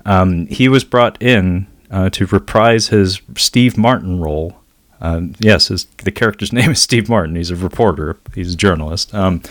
[0.06, 4.59] um, he was brought in uh, to reprise his Steve Martin role.
[5.01, 7.35] Um, yes, his, the character's name is Steve Martin.
[7.35, 9.13] He's a reporter, he's a journalist.
[9.13, 9.41] Um,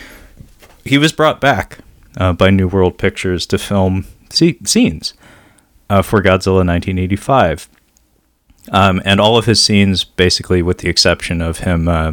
[0.84, 1.78] he was brought back
[2.16, 5.14] uh, by New World Pictures to film scenes
[5.90, 7.68] uh, for Godzilla 1985.
[8.70, 12.12] Um, and all of his scenes, basically, with the exception of him uh,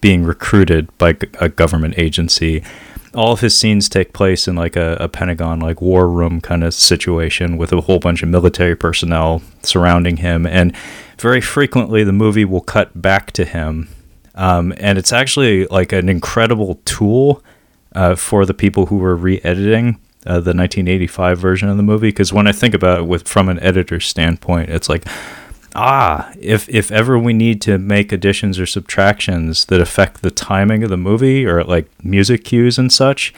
[0.00, 2.64] being recruited by a government agency,
[3.18, 6.62] all of his scenes take place in like a, a Pentagon, like war room kind
[6.62, 10.46] of situation with a whole bunch of military personnel surrounding him.
[10.46, 10.74] And
[11.18, 13.88] very frequently, the movie will cut back to him.
[14.36, 17.42] Um, and it's actually like an incredible tool
[17.96, 22.08] uh, for the people who were re editing uh, the 1985 version of the movie
[22.08, 25.04] because when I think about it with from an editor's standpoint, it's like
[25.74, 30.82] ah, if if ever we need to make additions or subtractions that affect the timing
[30.82, 33.32] of the movie or like music cues and such,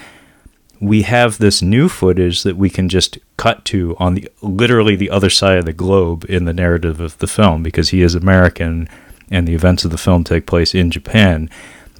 [0.81, 5.11] we have this new footage that we can just cut to on the literally the
[5.11, 8.89] other side of the globe in the narrative of the film because he is American
[9.31, 11.49] and the events of the film take place in Japan.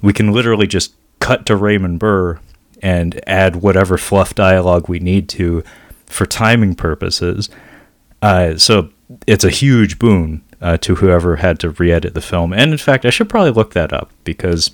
[0.01, 2.39] We can literally just cut to Raymond Burr
[2.81, 5.63] and add whatever fluff dialogue we need to
[6.07, 7.49] for timing purposes.
[8.21, 8.89] Uh, so
[9.27, 12.53] it's a huge boon uh, to whoever had to re-edit the film.
[12.53, 14.71] And in fact, I should probably look that up because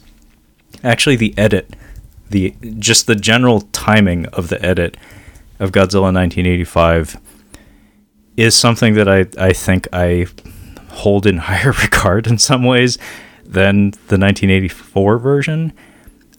[0.83, 1.75] actually the edit,
[2.29, 4.97] the just the general timing of the edit
[5.59, 7.17] of Godzilla 1985
[8.35, 10.27] is something that I, I think I
[10.89, 12.97] hold in higher regard in some ways
[13.43, 15.73] than the 1984 version.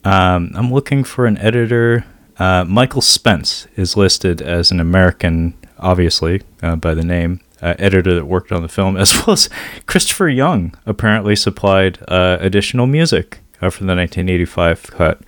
[0.05, 2.05] Um, I'm looking for an editor.
[2.39, 8.14] Uh, Michael Spence is listed as an American, obviously, uh, by the name, uh, editor
[8.14, 9.49] that worked on the film, as well as
[9.87, 15.21] Christopher Young apparently supplied uh, additional music uh, for the 1985 cut.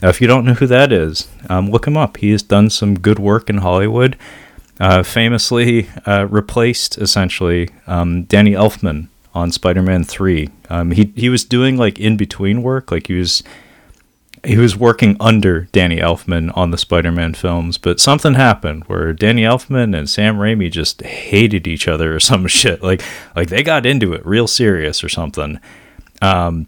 [0.00, 2.16] Now, if you don't know who that is, um, look him up.
[2.16, 4.16] He has done some good work in Hollywood.
[4.80, 10.48] Uh, famously replaced, essentially, um, Danny Elfman on Spider-Man 3.
[10.68, 13.42] Um, he he was doing like in between work, like he was
[14.44, 19.42] he was working under Danny Elfman on the Spider-Man films, but something happened where Danny
[19.42, 22.82] Elfman and Sam Raimi just hated each other or some shit.
[22.82, 23.02] Like
[23.36, 25.60] like they got into it real serious or something.
[26.20, 26.66] Um,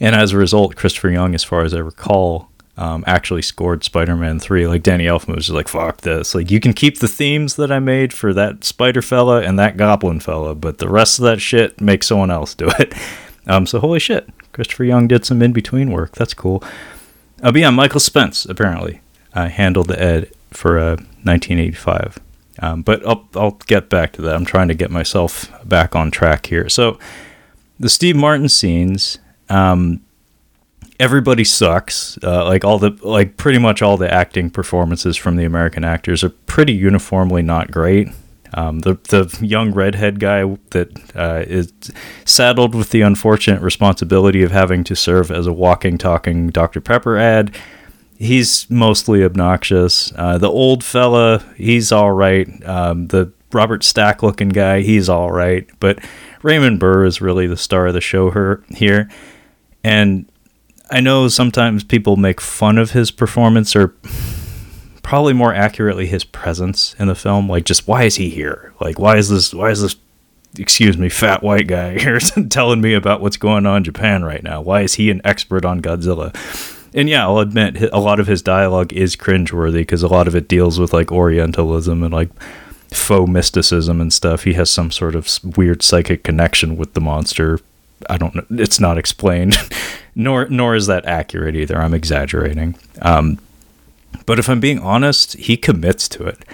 [0.00, 4.40] and as a result, Christopher Young, as far as I recall, um, actually scored Spider-Man
[4.40, 4.66] three.
[4.66, 7.72] Like Danny Elfman was just like, "Fuck this!" Like you can keep the themes that
[7.72, 11.40] I made for that Spider fella and that Goblin fella, but the rest of that
[11.40, 12.94] shit make someone else do it.
[13.46, 16.12] Um, so holy shit, Christopher Young did some in between work.
[16.12, 16.64] That's cool.
[17.42, 19.00] Oh, yeah, Michael Spence apparently
[19.34, 22.18] uh, handled the ed for uh, 1985.
[22.60, 24.34] Um, but I'll, I'll get back to that.
[24.34, 26.68] I'm trying to get myself back on track here.
[26.68, 26.98] So
[27.78, 29.18] the Steve Martin scenes.
[29.50, 30.00] Um,
[31.00, 32.18] everybody sucks.
[32.22, 36.22] Uh, like all the like pretty much all the acting performances from the American actors
[36.24, 38.08] are pretty uniformly not great.
[38.56, 41.72] Um, the the young redhead guy that uh, is
[42.24, 47.16] saddled with the unfortunate responsibility of having to serve as a walking, talking Dr Pepper
[47.18, 47.54] ad.
[48.16, 50.12] He's mostly obnoxious.
[50.14, 52.48] Uh, the old fella, he's all right.
[52.64, 55.68] Um, the Robert Stack looking guy, he's all right.
[55.80, 55.98] But
[56.42, 59.10] Raymond Burr is really the star of the show her, here.
[59.82, 60.30] And
[60.90, 63.94] I know sometimes people make fun of his performance or
[65.04, 67.48] probably more accurately his presence in the film.
[67.48, 68.72] Like just why is he here?
[68.80, 69.94] Like why is this why is this
[70.58, 74.42] excuse me, fat white guy here telling me about what's going on in Japan right
[74.42, 74.60] now?
[74.60, 76.34] Why is he an expert on Godzilla?
[76.94, 80.34] And yeah, I'll admit a lot of his dialogue is cringeworthy because a lot of
[80.34, 82.30] it deals with like Orientalism and like
[82.90, 84.44] faux mysticism and stuff.
[84.44, 87.58] He has some sort of weird psychic connection with the monster.
[88.08, 88.44] I don't know.
[88.50, 89.56] It's not explained.
[90.14, 91.76] nor nor is that accurate either.
[91.76, 92.76] I'm exaggerating.
[93.02, 93.38] Um,
[94.26, 96.44] but if I'm being honest, he commits to it.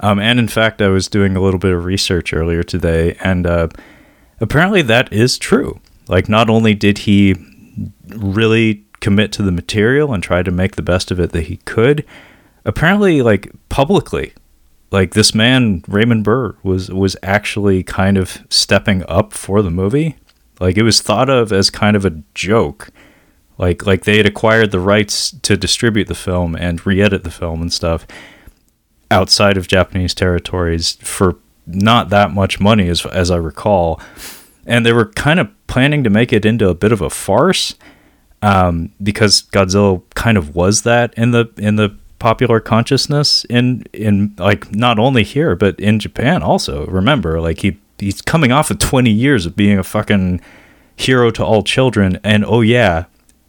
[0.00, 3.46] Um, and in fact, I was doing a little bit of research earlier today, and
[3.46, 3.68] uh,
[4.40, 5.80] apparently that is true.
[6.06, 7.34] Like, not only did he
[8.08, 11.58] really commit to the material and try to make the best of it that he
[11.58, 12.04] could,
[12.64, 14.32] apparently, like publicly,
[14.90, 20.16] like this man Raymond Burr was was actually kind of stepping up for the movie.
[20.60, 22.90] Like it was thought of as kind of a joke
[23.58, 27.60] like like they had acquired the rights to distribute the film and re-edit the film
[27.60, 28.06] and stuff
[29.10, 34.00] outside of Japanese territories for not that much money as as I recall.
[34.66, 37.74] And they were kind of planning to make it into a bit of a farce
[38.42, 44.34] um, because Godzilla kind of was that in the in the popular consciousness in in
[44.38, 46.86] like not only here but in Japan also.
[46.86, 50.40] Remember, like he he's coming off of 20 years of being a fucking
[50.96, 53.04] hero to all children and oh yeah,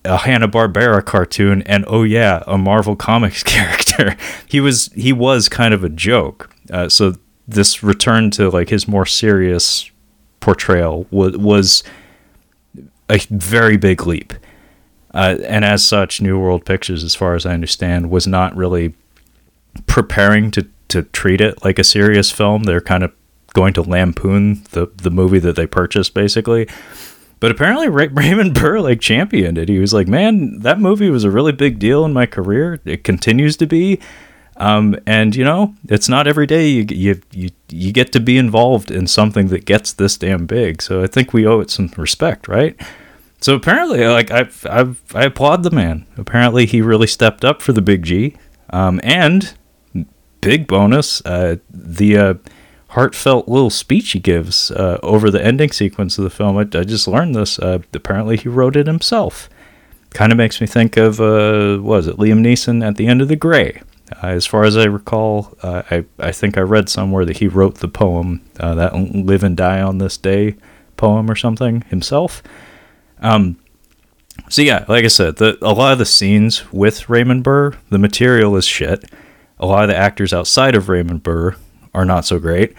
[0.10, 4.18] a Hanna Barbera cartoon, and oh yeah, a Marvel Comics character.
[4.48, 6.50] he was he was kind of a joke.
[6.72, 7.16] Uh, so
[7.48, 9.90] this return to like his more serious
[10.40, 11.84] portrayal was was
[13.10, 14.34] a very big leap.
[15.14, 18.94] Uh, and as such, New World Pictures, as far as I understand, was not really
[19.88, 22.64] preparing to, to treat it like a serious film.
[22.64, 23.12] They're kind of
[23.54, 26.68] going to lampoon the, the movie that they purchased, basically.
[27.40, 29.70] But apparently, Ray- Raymond Burr like championed it.
[29.70, 32.80] He was like, "Man, that movie was a really big deal in my career.
[32.86, 34.00] It continues to be."
[34.58, 38.38] Um, and you know, it's not every day you, you you you get to be
[38.38, 40.82] involved in something that gets this damn big.
[40.82, 42.80] So I think we owe it some respect, right?
[43.40, 46.06] So apparently, like I I I applaud the man.
[46.18, 48.36] Apparently, he really stepped up for the big G.
[48.72, 49.54] Um, and
[50.42, 52.34] big bonus, uh, the uh,
[52.90, 56.58] heartfelt little speech he gives uh, over the ending sequence of the film.
[56.58, 57.60] I, I just learned this.
[57.60, 59.50] Uh, apparently, he wrote it himself.
[60.12, 63.28] Kind of makes me think of, uh, was it Liam Neeson at the end of
[63.28, 63.82] The Grey?
[64.12, 67.48] Uh, as far as I recall, uh, I, I think I read somewhere that he
[67.48, 70.56] wrote the poem, uh, that Live and Die on This Day
[70.98, 72.42] poem or something himself.
[73.22, 73.58] Um,
[74.50, 78.00] so, yeah, like I said, the, a lot of the scenes with Raymond Burr, the
[78.00, 79.12] material is shit.
[79.60, 81.56] A lot of the actors outside of Raymond Burr
[81.94, 82.74] are not so great.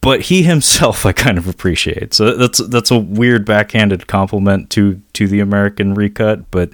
[0.00, 2.14] But he himself, I kind of appreciate.
[2.14, 6.72] So that's that's a weird backhanded compliment to to the American recut, but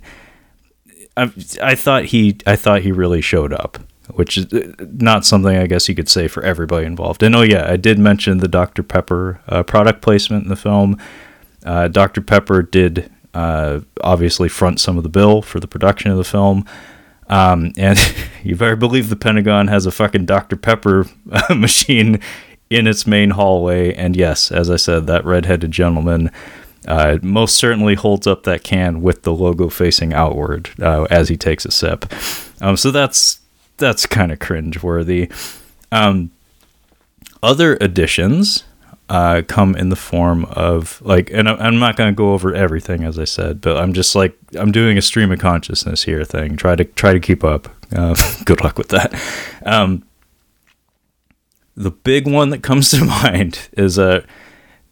[1.17, 3.79] I I thought he I thought he really showed up,
[4.11, 7.23] which is uh, not something I guess you could say for everybody involved.
[7.23, 10.99] And oh yeah, I did mention the Dr Pepper uh, product placement in the film.
[11.65, 16.19] Uh, Dr Pepper did uh, obviously front some of the bill for the production of
[16.19, 16.65] the film.
[17.29, 17.99] Um, and
[18.43, 20.57] you better believe the Pentagon has a fucking Dr.
[20.57, 22.21] Pepper uh, machine
[22.71, 23.95] in its main hallway.
[23.95, 26.31] And yes, as I said, that redheaded gentleman
[26.87, 31.37] uh, most certainly holds up that can with the logo facing outward uh, as he
[31.37, 32.07] takes a sip.
[32.61, 33.41] Um, so that's
[33.77, 35.33] that's kind of cringeworthy.
[35.91, 36.31] Um,
[37.43, 38.65] other additions
[39.09, 43.05] uh, come in the form of like, and I'm not going to go over everything
[43.05, 46.57] as I said, but I'm just like I'm doing a stream of consciousness here thing.
[46.57, 47.69] Try to try to keep up.
[47.95, 49.15] Uh, good luck with that.
[49.65, 50.05] Um,
[51.77, 54.25] the big one that comes to mind is uh,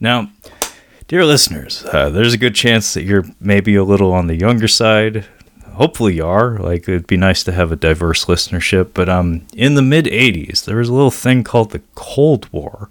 [0.00, 0.30] now,
[1.08, 4.68] dear listeners, uh, there's a good chance that you're maybe a little on the younger
[4.68, 5.24] side.
[5.74, 6.58] hopefully you are.
[6.58, 8.90] Like it'd be nice to have a diverse listenership.
[8.92, 12.90] But um, in the mid '80s, there was a little thing called the Cold War,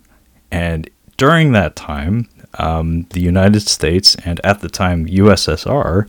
[0.50, 0.90] and
[1.22, 6.08] during that time, um, the United States and at the time USSR,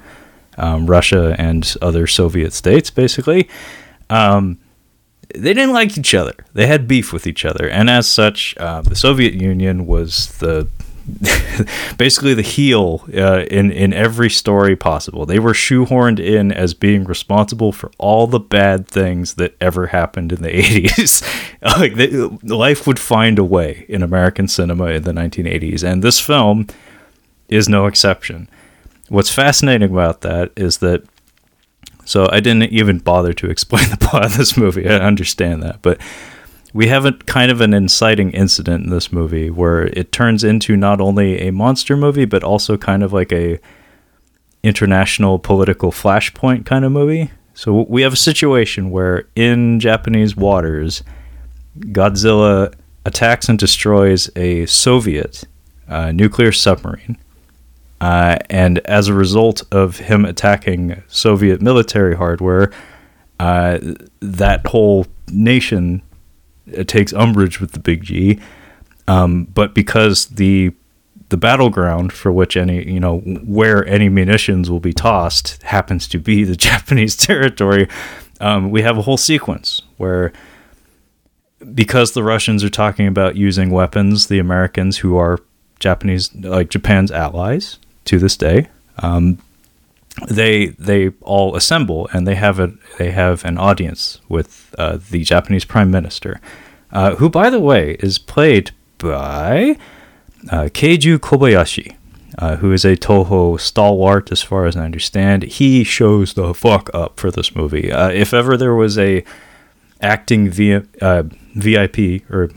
[0.57, 3.47] um, Russia and other Soviet states, basically,
[4.09, 4.59] um,
[5.35, 6.33] they didn't like each other.
[6.55, 10.67] They had beef with each other, and as such, uh, the Soviet Union was the
[11.99, 15.27] basically the heel uh, in in every story possible.
[15.27, 20.33] They were shoehorned in as being responsible for all the bad things that ever happened
[20.33, 21.23] in the 80s.
[21.63, 22.11] like they,
[22.47, 26.67] life would find a way in American cinema in the 1980s, and this film
[27.49, 28.49] is no exception.
[29.09, 31.05] What's fascinating about that is that
[32.05, 34.89] so I didn't even bother to explain the plot of this movie.
[34.89, 36.01] I understand that, but
[36.73, 40.77] we have a kind of an inciting incident in this movie where it turns into
[40.77, 43.59] not only a monster movie but also kind of like a
[44.63, 47.31] international political flashpoint kind of movie.
[47.55, 51.03] So we have a situation where in Japanese waters,
[51.79, 52.73] Godzilla
[53.05, 55.45] attacks and destroys a Soviet
[55.89, 57.19] uh, nuclear submarine.
[58.01, 62.73] Uh, and as a result of him attacking Soviet military hardware,
[63.39, 63.79] uh,
[64.21, 66.03] that whole nation
[66.67, 68.41] it takes umbrage with the big G.
[69.09, 70.73] Um, but because the
[71.29, 76.19] the battleground for which any you know where any munitions will be tossed happens to
[76.19, 77.89] be the Japanese territory,
[78.41, 80.33] um, we have a whole sequence where
[81.75, 85.39] because the Russians are talking about using weapons, the Americans who are
[85.79, 89.39] Japanese like Japan's allies to this day, um,
[90.29, 95.25] they they all assemble and they have a they have an audience with uh, the
[95.25, 96.41] Japanese Prime Minister,
[96.93, 99.79] uh, who by the way is played by
[100.51, 101.97] uh, Keiju Kobayashi,
[102.39, 105.45] uh, who is a Toho stalwart as far as I understand.
[105.45, 107.91] He shows the fuck up for this movie.
[107.91, 109.25] Uh, if ever there was a
[110.01, 111.23] acting via, uh,
[111.55, 112.51] VIP or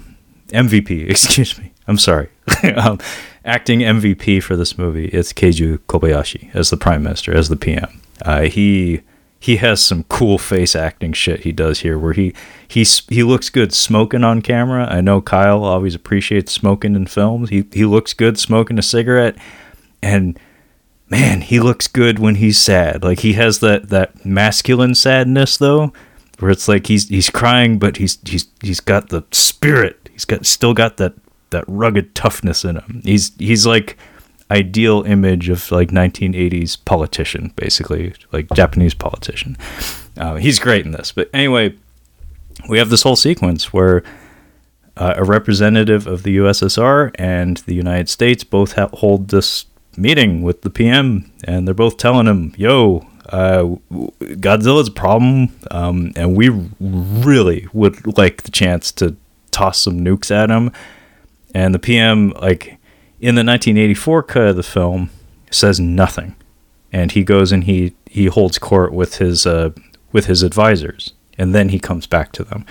[0.49, 2.30] MVP, excuse me, I'm sorry.
[2.76, 2.99] um,
[3.43, 8.01] acting MVP for this movie, it's Keiju Kobayashi as the Prime Minister, as the PM.
[8.22, 9.01] Uh, he
[9.39, 12.34] he has some cool face acting shit he does here, where he
[12.68, 14.88] he's he looks good smoking on camera.
[14.89, 17.49] I know Kyle always appreciates smoking in films.
[17.49, 19.36] He he looks good smoking a cigarette,
[20.01, 20.39] and
[21.10, 23.03] man, he looks good when he's sad.
[23.03, 25.93] Like he has that that masculine sadness though,
[26.39, 30.10] where it's like he's he's crying, but he's he's he's got the spirit.
[30.12, 31.14] He's got still got that
[31.49, 33.01] that rugged toughness in him.
[33.03, 33.97] He's he's like
[34.51, 39.57] ideal image of like 1980s politician, basically like Japanese politician.
[40.17, 41.11] Uh, he's great in this.
[41.11, 41.73] But anyway,
[42.69, 44.03] we have this whole sequence where
[44.97, 49.65] uh, a representative of the USSR and the United States both ha- hold this
[49.97, 53.77] meeting with the PM, and they're both telling him, "Yo." Uh,
[54.21, 59.15] Godzilla's a problem, um, and we really would like the chance to
[59.49, 60.71] toss some nukes at him
[61.56, 62.78] and the PM, like
[63.22, 65.10] in the 1984 cut of the film,
[65.49, 66.36] says nothing,
[66.91, 69.70] and he goes and he he holds court with his uh,
[70.12, 72.66] with his advisors, and then he comes back to them.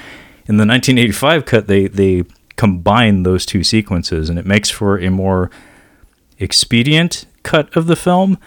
[0.46, 2.24] In the 1985 cut, they they
[2.56, 5.50] combine those two sequences, and it makes for a more
[6.38, 8.38] expedient cut of the film.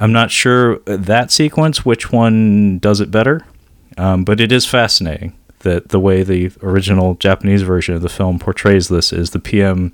[0.00, 3.44] I'm not sure that sequence which one does it better,
[3.98, 8.38] um, but it is fascinating that the way the original Japanese version of the film
[8.38, 9.92] portrays this is the PM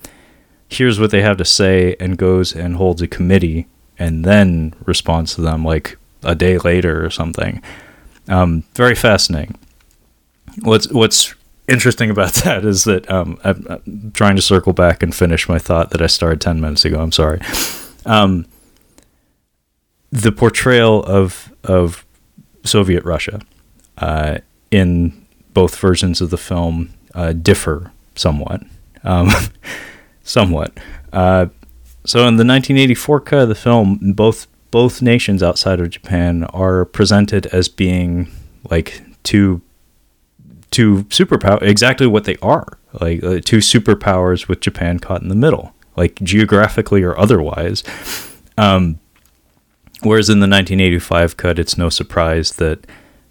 [0.69, 3.67] hears what they have to say and goes and holds a committee
[3.99, 7.63] and then responds to them like a day later or something.
[8.29, 9.59] Um, very fascinating.
[10.63, 11.35] What's what's
[11.69, 15.59] interesting about that is that um, I'm, I'm, trying to circle back and finish my
[15.59, 17.01] thought that I started ten minutes ago.
[17.01, 17.41] I'm sorry.
[18.07, 18.47] Um,
[20.11, 22.05] the portrayal of of
[22.65, 23.41] Soviet Russia
[23.99, 24.39] uh,
[24.71, 25.24] in
[25.55, 28.63] both versions of the film uh, differ somewhat.
[29.03, 29.31] Um,
[30.23, 30.77] somewhat.
[31.13, 31.47] Uh,
[32.05, 36.85] so in the 1984 cut of the film, both both nations outside of Japan are
[36.85, 38.29] presented as being
[38.69, 39.63] like two
[40.73, 45.37] two superpower exactly what they are like uh, two superpowers with Japan caught in the
[45.37, 47.85] middle like geographically or otherwise
[48.59, 48.99] um,
[50.03, 52.85] whereas in the 1985 cut it's no surprise that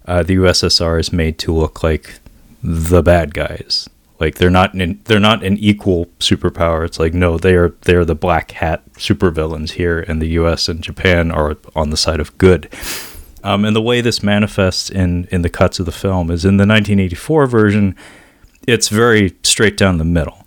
[0.06, 2.18] uh, the USSR is made to look like
[2.62, 3.88] the bad guys.
[4.20, 6.84] Like they're not in, they're not an equal superpower.
[6.84, 10.68] It's like no, they are they are the black hat supervillains here, and the U.S.
[10.68, 12.68] and Japan are on the side of good.
[13.42, 16.56] Um, and the way this manifests in in the cuts of the film is in
[16.56, 17.96] the 1984 version,
[18.66, 20.46] it's very straight down the middle.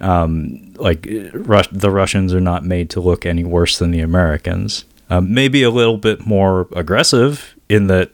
[0.00, 4.84] Um, like Rus- the Russians are not made to look any worse than the Americans.
[5.08, 8.10] Um, maybe a little bit more aggressive in that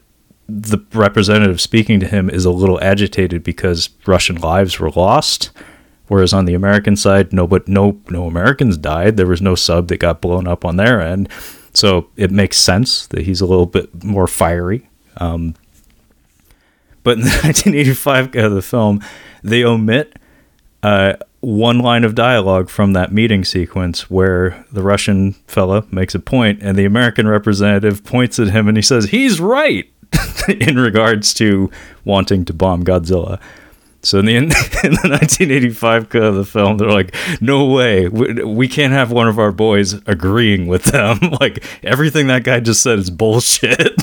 [0.49, 5.51] the representative speaking to him is a little agitated because Russian lives were lost.
[6.07, 9.17] Whereas on the American side, no, but no, no Americans died.
[9.17, 11.27] There was no sub that got blown up on their end,
[11.73, 14.89] so it makes sense that he's a little bit more fiery.
[15.17, 15.55] Um,
[17.03, 19.03] but in the 1985 of the film,
[19.43, 20.17] they omit
[20.81, 26.19] uh, one line of dialogue from that meeting sequence where the Russian fella makes a
[26.19, 29.91] point and the American representative points at him and he says, He's right
[30.47, 31.69] in regards to
[32.05, 33.39] wanting to bomb Godzilla.
[34.03, 38.43] So in the, in the 1985 cut of the film, they're like, "No way, we,
[38.43, 41.19] we, can't have one of our boys agreeing with them.
[41.41, 43.95] like everything that guy just said is bullshit."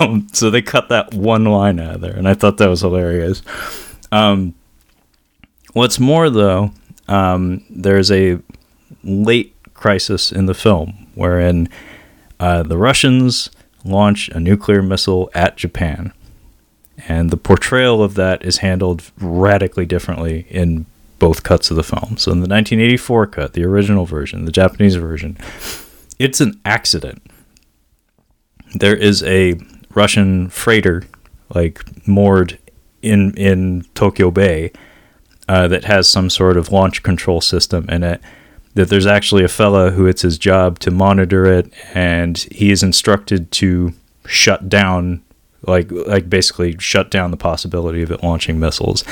[0.00, 2.82] um, so they cut that one line out of there, and I thought that was
[2.82, 3.42] hilarious.
[4.12, 4.54] Um,
[5.72, 6.72] what's more, though,
[7.08, 8.38] um, there's a
[9.02, 11.68] late crisis in the film wherein
[12.38, 13.50] uh, the Russians
[13.88, 16.12] launch a nuclear missile at Japan
[17.08, 20.86] and the portrayal of that is handled radically differently in
[21.18, 22.16] both cuts of the film.
[22.16, 25.36] So in the 1984 cut, the original version, the Japanese version,
[26.18, 27.22] it's an accident.
[28.74, 29.54] There is a
[29.94, 31.04] Russian freighter
[31.54, 32.58] like moored
[33.02, 34.72] in in Tokyo Bay
[35.48, 38.20] uh, that has some sort of launch control system in it.
[38.76, 42.82] That there's actually a fella who it's his job to monitor it, and he is
[42.82, 43.92] instructed to
[44.26, 45.22] shut down
[45.66, 49.04] like like basically shut down the possibility of it launching missiles.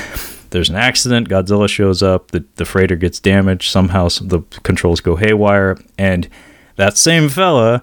[0.51, 1.29] There's an accident.
[1.29, 2.31] Godzilla shows up.
[2.31, 3.71] The the freighter gets damaged.
[3.71, 6.29] Somehow the controls go haywire, and
[6.77, 7.83] that same fella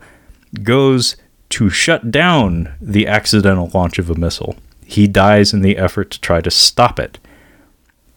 [0.63, 1.15] goes
[1.49, 4.55] to shut down the accidental launch of a missile.
[4.85, 7.17] He dies in the effort to try to stop it.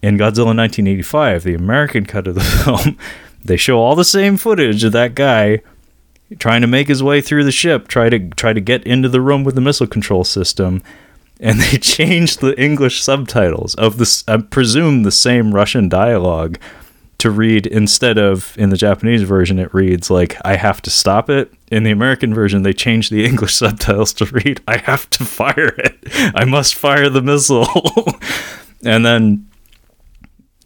[0.03, 2.99] In Godzilla 1985, the American cut of the film,
[3.45, 5.61] they show all the same footage of that guy
[6.39, 9.21] trying to make his way through the ship, try to try to get into the
[9.21, 10.83] room with the missile control system,
[11.41, 14.25] and they changed the English subtitles of this.
[14.27, 16.59] I uh, presume the same Russian dialogue
[17.19, 21.31] to read instead of in the Japanese version it reads like I have to stop
[21.31, 21.53] it.
[21.71, 25.75] In the American version they changed the English subtitles to read I have to fire
[25.79, 25.99] it.
[26.35, 27.69] I must fire the missile.
[28.85, 29.49] and then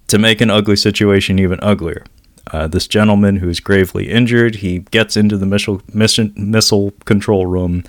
[0.08, 2.04] to make an ugly situation even uglier.
[2.52, 7.84] Uh, this gentleman who's gravely injured, he gets into the missile, mission, missile control room.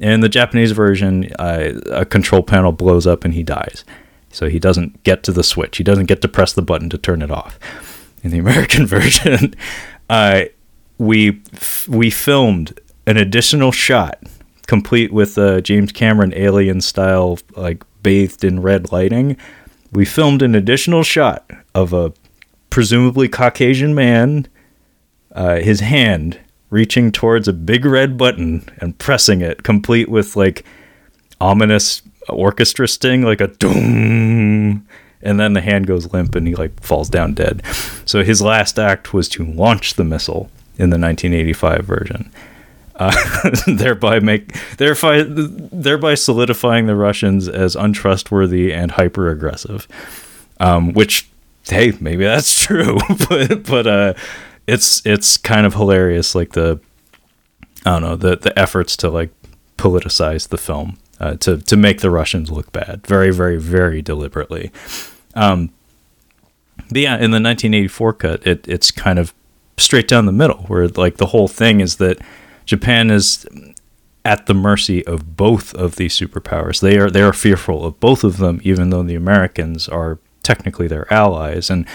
[0.00, 3.84] In the Japanese version, uh, a control panel blows up and he dies.
[4.30, 5.76] So he doesn't get to the switch.
[5.76, 7.58] He doesn't get to press the button to turn it off.
[8.22, 9.54] In the American version,
[10.10, 10.42] uh,
[10.98, 14.22] we f- we filmed an additional shot,
[14.66, 19.36] complete with uh, James Cameron alien style, like bathed in red lighting.
[19.92, 22.12] We filmed an additional shot of a
[22.74, 24.48] presumably Caucasian man,
[25.30, 30.64] uh, his hand reaching towards a big red button and pressing it, complete with like
[31.40, 34.84] ominous orchestra sting, like a doom.
[35.22, 37.62] And then the hand goes limp and he like falls down dead.
[38.06, 42.32] So his last act was to launch the missile in the 1985 version.
[42.96, 43.14] Uh,
[43.68, 49.86] thereby make thereby thereby solidifying the Russians as untrustworthy and hyper aggressive,
[50.58, 51.28] um, which
[51.68, 52.98] hey, maybe that's true,
[53.28, 54.14] but but uh,
[54.66, 56.80] it's it's kind of hilarious, like the
[57.84, 59.30] I don't know the the efforts to like
[59.76, 64.72] politicize the film uh, to to make the Russians look bad, very very very deliberately.
[65.34, 65.72] Um,
[66.88, 69.34] but yeah, in the 1984 cut, it it's kind of
[69.76, 72.18] straight down the middle, where like the whole thing is that
[72.64, 73.46] Japan is
[74.24, 76.80] at the mercy of both of these superpowers.
[76.80, 80.86] They are they are fearful of both of them, even though the Americans are technically
[80.86, 81.70] their allies.
[81.70, 81.86] And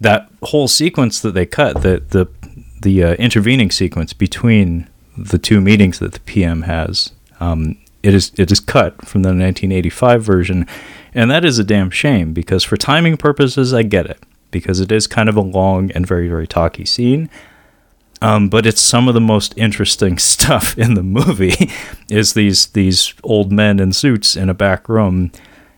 [0.00, 2.28] that whole sequence that they cut, the the
[2.82, 8.32] the uh, intervening sequence between the two meetings that the PM has, um, it is
[8.36, 10.66] it is cut from the 1985 version,
[11.14, 14.92] and that is a damn shame because for timing purposes, I get it because it
[14.92, 17.30] is kind of a long and very very talky scene.
[18.22, 21.70] Um, but it's some of the most interesting stuff in the movie
[22.08, 25.32] is these these old men in suits in a back room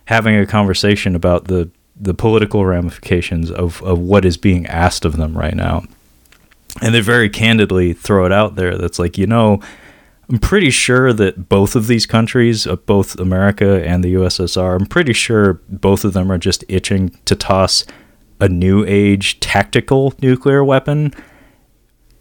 [0.05, 1.69] having a conversation about the
[1.99, 5.83] the political ramifications of, of what is being asked of them right now.
[6.81, 9.59] And they very candidly throw it out there that's like, you know,
[10.29, 14.85] I'm pretty sure that both of these countries, uh, both America and the USSR, I'm
[14.85, 17.83] pretty sure both of them are just itching to toss
[18.39, 21.13] a new age tactical nuclear weapon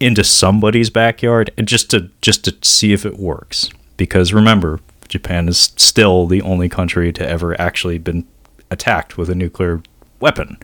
[0.00, 3.68] into somebody's backyard just to just to see if it works.
[3.98, 8.26] Because remember, Japan is still the only country to ever actually been
[8.70, 9.82] attacked with a nuclear
[10.20, 10.58] weapon.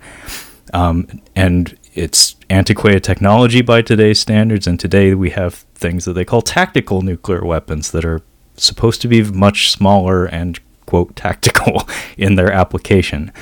[0.72, 6.24] Um, and it's antiquated technology by today's standards, and today we have things that they
[6.24, 8.20] call tactical nuclear weapons that are
[8.56, 13.32] supposed to be much smaller and quote tactical in their application.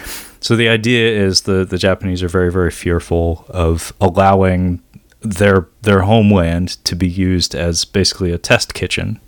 [0.41, 4.83] So the idea is the the Japanese are very very fearful of allowing
[5.21, 9.21] their their homeland to be used as basically a test kitchen.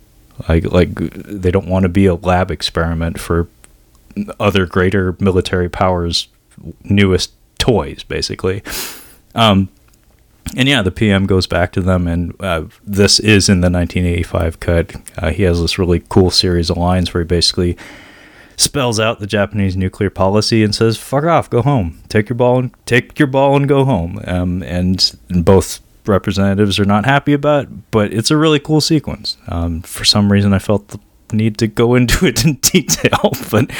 [0.49, 3.47] Like like they don't want to be a lab experiment for
[4.39, 6.27] other greater military powers
[6.83, 8.63] newest toys basically.
[9.33, 9.69] Um,
[10.55, 14.59] and yeah, the PM goes back to them, and uh, this is in the 1985
[14.59, 14.95] cut.
[15.17, 17.77] Uh, he has this really cool series of lines where he basically
[18.55, 21.99] spells out the Japanese nuclear policy and says, "Fuck off, go home.
[22.09, 26.85] Take your ball and take your ball and go home." Um, and, both representatives are
[26.85, 29.37] not happy about, but it's a really cool sequence.
[29.47, 30.99] Um, for some reason, I felt the
[31.31, 33.71] need to go into it in detail, but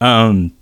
[0.00, 0.52] um,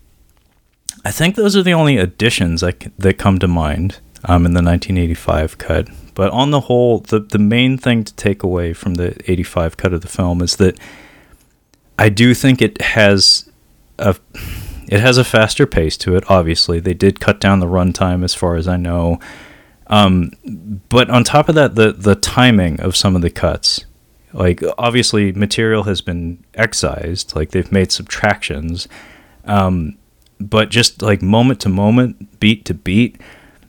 [1.04, 4.62] I think those are the only additions that that come to mind um, in the
[4.62, 5.88] 1985 cut.
[6.14, 9.92] But on the whole, the the main thing to take away from the 85 cut
[9.92, 10.78] of the film is that
[11.98, 13.50] I do think it has
[13.98, 14.16] a
[14.88, 16.30] it has a faster pace to it.
[16.30, 19.18] Obviously, they did cut down the runtime, as far as I know.
[19.86, 20.32] Um,
[20.88, 23.86] but on top of that, the the timing of some of the cuts,
[24.32, 27.34] like obviously, material has been excised.
[27.36, 28.88] Like they've made subtractions,
[29.44, 29.96] um,
[30.40, 33.20] but just like moment to moment, beat to beat,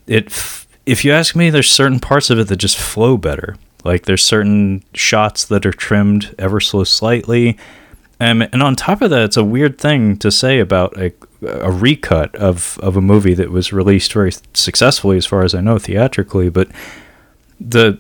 [0.08, 0.28] it.
[0.28, 3.56] F- if you ask me, there's certain parts of it that just flow better.
[3.86, 7.58] Like there's certain shots that are trimmed ever so slightly
[8.24, 11.12] um, and on top of that, it's a weird thing to say about a,
[11.42, 15.60] a recut of, of a movie that was released very successfully, as far as I
[15.60, 16.50] know, theatrically.
[16.50, 16.70] But
[17.60, 18.00] the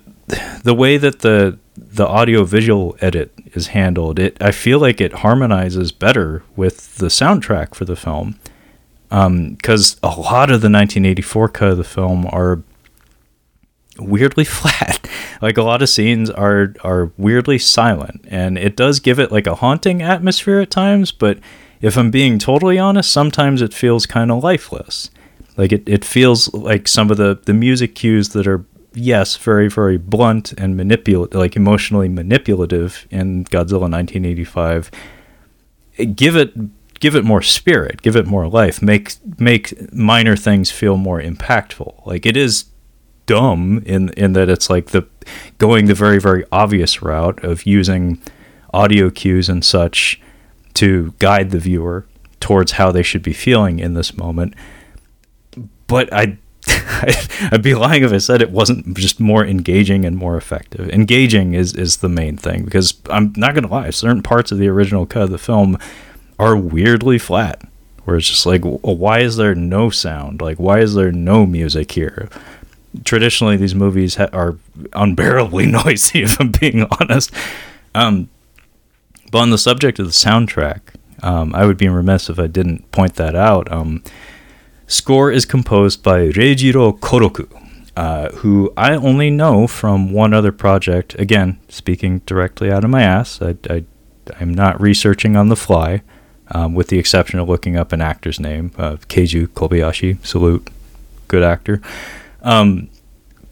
[0.64, 5.13] the way that the the audio visual edit is handled, it I feel like it
[5.13, 8.39] harmonizes better with the soundtrack for the film.
[9.09, 12.63] Because um, a lot of the 1984 cut of the film are
[13.99, 15.07] weirdly flat.
[15.41, 19.47] like a lot of scenes are are weirdly silent, and it does give it like
[19.47, 21.11] a haunting atmosphere at times.
[21.11, 21.39] But
[21.82, 25.09] if I'm being totally honest, sometimes it feels kind of lifeless.
[25.57, 29.70] Like it, it feels like some of the the music cues that are yes very
[29.70, 34.91] very blunt and manipulative, like emotionally manipulative in Godzilla 1985.
[36.16, 36.54] Give it
[37.00, 42.06] give it more spirit, give it more life, make make minor things feel more impactful.
[42.06, 42.66] Like it is
[43.26, 45.08] dumb in in that it's like the
[45.58, 48.22] going the very very obvious route of using
[48.74, 50.20] audio cues and such
[50.74, 52.06] to guide the viewer
[52.39, 54.54] towards how they should be feeling in this moment.
[55.88, 56.38] But I
[57.51, 60.89] I'd be lying if I said it wasn't just more engaging and more effective.
[60.89, 64.68] Engaging is is the main thing because I'm not gonna lie, certain parts of the
[64.68, 65.78] original cut of the film
[66.39, 67.61] are weirdly flat.
[68.05, 70.41] Where it's just like, why is there no sound?
[70.41, 72.30] Like, why is there no music here?
[73.05, 74.57] traditionally these movies ha- are
[74.93, 77.32] unbearably noisy if i'm being honest
[77.95, 78.30] um,
[79.32, 80.80] but on the subject of the soundtrack
[81.24, 84.03] um, i would be remiss if i didn't point that out um,
[84.94, 87.48] score is composed by reijiro koroku
[87.96, 93.04] uh, who i only know from one other project again speaking directly out of my
[93.04, 93.84] ass i, I,
[94.39, 96.02] i'm not researching on the fly
[96.52, 100.70] um, with the exception of looking up an actor's name uh, keiju kobayashi salute
[101.28, 101.82] good actor
[102.44, 102.89] um,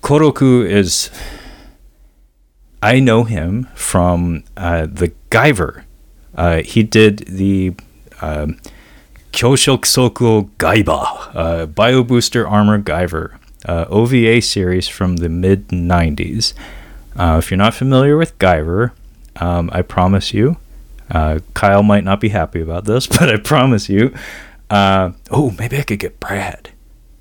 [0.02, 1.10] Koroku is.
[2.84, 5.84] I know him from uh, the Guyver.
[6.36, 7.76] Uh, he did the
[8.22, 8.60] um,
[9.32, 16.54] Kyoshokusoku Gaiba, uh, Bio Booster Armor Guyver, uh, OVA series from the mid 90s.
[17.16, 18.92] Uh, if you're not familiar with Guyver,
[19.38, 20.58] um, I promise you,
[21.10, 24.14] uh, Kyle might not be happy about this, but I promise you.
[24.70, 26.70] Uh, oh, maybe I could get Brad.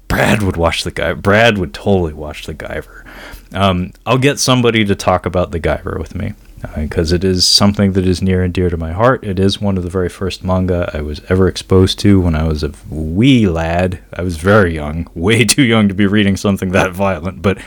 [0.07, 1.13] Brad would watch the guy.
[1.13, 3.05] Brad would totally watch the Guyver.
[3.53, 6.35] Um, I'll get somebody to talk about the Guyver with me
[6.75, 9.25] because uh, it is something that is near and dear to my heart.
[9.25, 12.45] It is one of the very first manga I was ever exposed to when I
[12.45, 14.01] was a wee lad.
[14.13, 17.43] I was very young, way too young to be reading something that violent.
[17.43, 17.59] But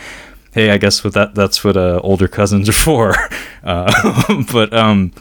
[0.54, 3.16] hey, I guess with that, that's what uh, older cousins are for.
[3.64, 5.12] Uh, but um,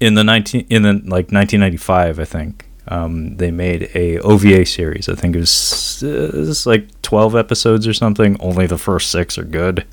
[0.00, 5.08] in the nineteen in the like 1995, I think um, they made a OVA series.
[5.08, 8.36] I think it was, it was, like 12 episodes or something.
[8.40, 9.86] Only the first six are good.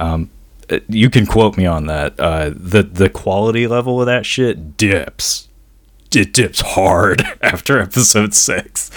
[0.00, 0.28] Um,
[0.88, 2.18] you can quote me on that.
[2.18, 5.48] Uh, the the quality level of that shit dips.
[6.14, 8.90] It dips hard after episode six.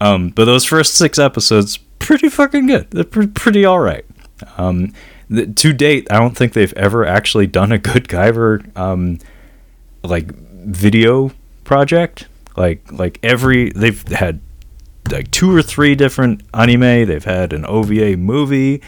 [0.00, 2.90] Um, but those first six episodes, pretty fucking good.
[2.90, 4.04] They're pre- pretty all right.
[4.58, 4.92] Um,
[5.30, 9.18] to date, I don't think they've ever actually done a good Guyver um,
[10.02, 11.30] like video
[11.64, 14.40] project like like every they've had
[15.10, 17.06] like two or three different anime.
[17.06, 18.82] They've had an OVA movie.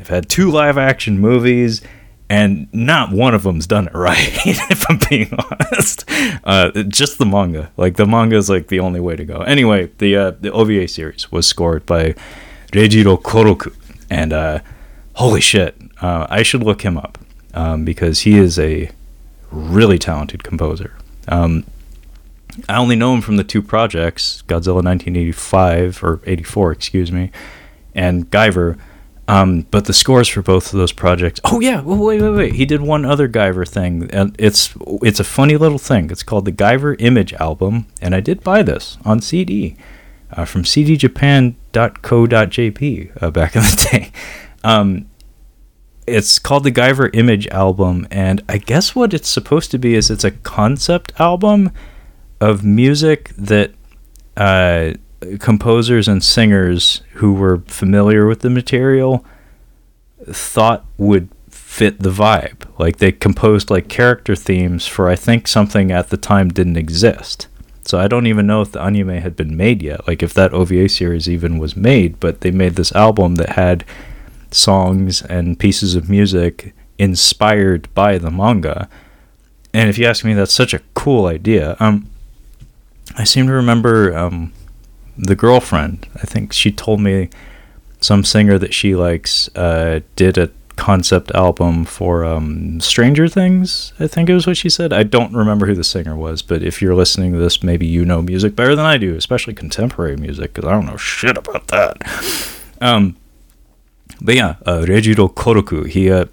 [0.00, 1.82] They've had two live action movies,
[2.30, 4.16] and not one of them's done it right.
[4.46, 6.06] if I'm being honest,
[6.42, 7.70] uh, just the manga.
[7.76, 9.42] Like the manga is like the only way to go.
[9.42, 12.14] Anyway, the uh, the OVA series was scored by
[12.72, 13.74] Reijiro Koroku,
[14.08, 14.60] and uh,
[15.16, 17.18] holy shit, uh, I should look him up
[17.52, 18.90] um, because he is a
[19.50, 20.96] really talented composer.
[21.28, 21.66] Um,
[22.70, 27.30] I only know him from the two projects, Godzilla 1985 or 84, excuse me,
[27.94, 28.78] and Guyver.
[29.30, 31.38] Um, but the scores for both of those projects.
[31.44, 32.54] Oh yeah, wait, wait, wait.
[32.54, 36.10] He did one other Guyver thing, and it's it's a funny little thing.
[36.10, 39.76] It's called the Guyver Image Album, and I did buy this on CD
[40.32, 44.10] uh, from CDJapan.co.jp uh, back in the day.
[44.64, 45.06] Um,
[46.08, 50.10] it's called the Guyver Image Album, and I guess what it's supposed to be is
[50.10, 51.70] it's a concept album
[52.40, 53.74] of music that
[54.36, 54.94] uh,
[55.38, 59.24] composers and singers who were familiar with the material
[60.26, 62.66] thought would fit the vibe.
[62.78, 67.48] Like they composed like character themes for I think something at the time didn't exist.
[67.84, 70.52] So I don't even know if the anime had been made yet, like if that
[70.52, 73.84] OVA series even was made, but they made this album that had
[74.50, 78.88] songs and pieces of music inspired by the manga.
[79.72, 81.76] And if you ask me, that's such a cool idea.
[81.80, 82.10] Um,
[83.16, 84.52] I seem to remember um,
[85.20, 86.06] the girlfriend.
[86.16, 87.28] I think she told me
[88.00, 93.92] some singer that she likes uh, did a concept album for um, Stranger Things.
[94.00, 94.92] I think it was what she said.
[94.94, 98.04] I don't remember who the singer was, but if you're listening to this, maybe you
[98.04, 101.68] know music better than I do, especially contemporary music, because I don't know shit about
[101.68, 101.98] that.
[102.80, 103.16] Um,
[104.22, 105.86] but yeah, uh, Reijiro Koroku.
[105.86, 106.24] He uh,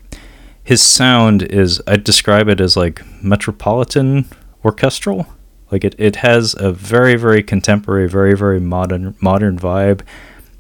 [0.64, 4.26] his sound is I'd describe it as like metropolitan
[4.64, 5.28] orchestral
[5.72, 10.02] like it, it has a very very contemporary, very very modern modern vibe,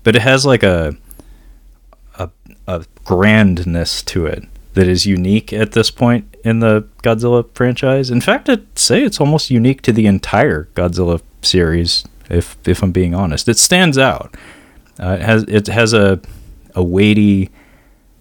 [0.04, 0.96] but it has like a
[2.16, 2.30] a,
[2.68, 4.44] a grandness to it
[4.74, 8.12] that is unique at this point in the Godzilla franchise.
[8.12, 12.06] In fact, I'd say it's almost unique to the entire Godzilla series.
[12.30, 14.36] If if I'm being honest, it stands out.
[15.00, 16.20] Uh, it has it has a
[16.76, 17.50] a weighty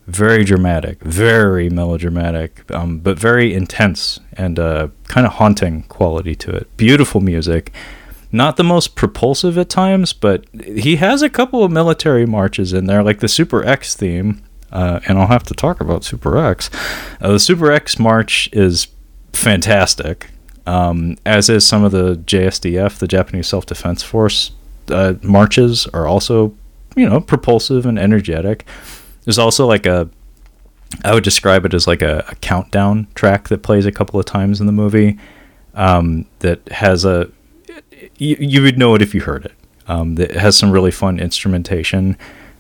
[0.07, 6.51] very dramatic, very melodramatic, um, but very intense and uh, kind of haunting quality to
[6.51, 6.77] it.
[6.77, 7.73] Beautiful music.
[8.31, 12.87] Not the most propulsive at times, but he has a couple of military marches in
[12.87, 14.43] there, like the Super X theme.
[14.71, 16.71] Uh, and I'll have to talk about Super X.
[17.21, 18.89] Uh, the Super X march is
[19.33, 20.31] fantastic,
[20.67, 24.51] um, as is some of the JSDF, the Japanese Self Defense Force
[24.91, 26.55] uh, marches, are also,
[26.97, 28.67] you know, propulsive and energetic.
[29.27, 30.09] There's also like a
[31.05, 34.25] I would describe it as like a, a countdown track that plays a couple of
[34.25, 35.19] times in the movie
[35.75, 37.29] um, that has a
[38.17, 39.53] you, you, would know it if you heard it.
[39.89, 42.17] Um, that has some really fun instrumentation.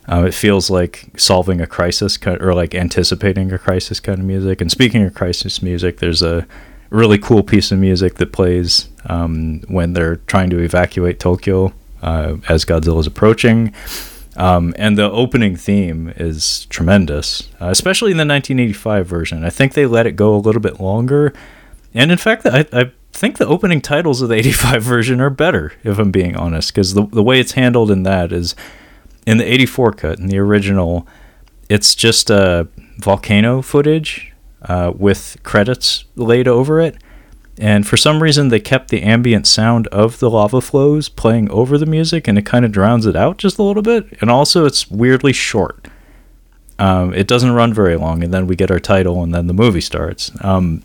[0.08, 4.60] Uh, it feels like solving a crisis or like anticipating a crisis kind of music.
[4.60, 6.46] And speaking of crisis music, there's a
[6.90, 12.36] really cool piece of music that plays um, when they're trying to evacuate Tokyo uh,
[12.48, 13.74] as Godzilla is approaching.
[14.36, 19.44] Um, and the opening theme is tremendous, uh, especially in the 1985 version.
[19.44, 21.32] I think they let it go a little bit longer.
[21.94, 25.72] And in fact, I, I think the opening titles of the 85 version are better,
[25.82, 28.54] if I'm being honest, because the, the way it's handled in that is
[29.26, 31.08] in the 84 cut, in the original,
[31.68, 32.64] it's just uh,
[32.98, 34.32] volcano footage
[34.62, 36.96] uh, with credits laid over it.
[37.58, 41.78] And for some reason, they kept the ambient sound of the lava flows playing over
[41.78, 44.06] the music, and it kind of drowns it out just a little bit.
[44.20, 45.88] And also, it's weirdly short.
[46.78, 49.54] Um, it doesn't run very long, and then we get our title, and then the
[49.54, 50.30] movie starts.
[50.44, 50.82] Um,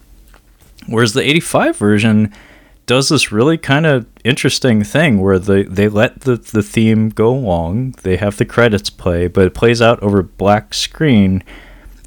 [0.87, 2.33] whereas the 85 version
[2.85, 7.33] does this really kind of interesting thing where they, they let the, the theme go
[7.33, 11.43] long, they have the credits play, but it plays out over black screen,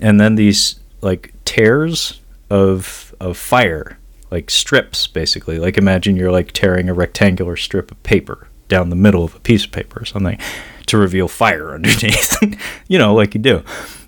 [0.01, 3.99] and then these like tears of of fire
[4.31, 5.59] like strips basically.
[5.59, 9.41] Like imagine you're like tearing a rectangular strip of paper down the middle of a
[9.41, 10.39] piece of paper or something
[10.87, 12.37] to reveal fire underneath.
[12.89, 13.65] You know like you do.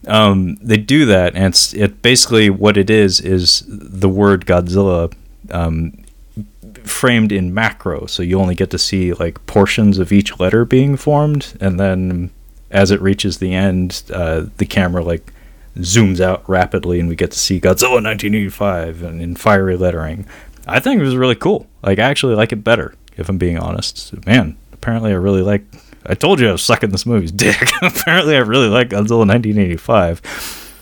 [0.06, 5.12] Um, they do that and it's it basically what it is is the word godzilla
[5.50, 6.04] um,
[6.84, 8.06] framed in macro.
[8.06, 12.30] So you only get to see like portions of each letter being formed and then
[12.70, 15.32] as it reaches the end uh, the camera like
[15.76, 20.26] zooms out rapidly and we get to see Godzilla 1985 and in fiery lettering.
[20.66, 21.66] I think it was really cool.
[21.82, 24.14] Like I actually like it better, if I'm being honest.
[24.26, 25.64] Man, apparently I really like.
[26.04, 27.70] I told you I was sucking this movie's dick.
[27.82, 30.72] apparently I really like Godzilla 1985.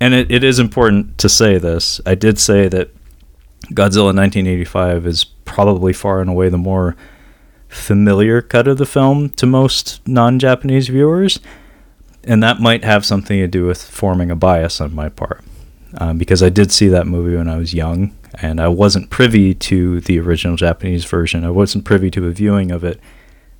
[0.00, 2.00] And it, it is important to say this.
[2.04, 2.90] I did say that
[3.70, 6.96] Godzilla 1985 is probably far and away the more
[7.68, 11.40] familiar cut of the film to most non-Japanese viewers,
[12.24, 15.42] and that might have something to do with forming a bias on my part,
[15.98, 19.54] um, because I did see that movie when I was young, and I wasn't privy
[19.54, 21.44] to the original Japanese version.
[21.44, 23.00] I wasn't privy to a viewing of it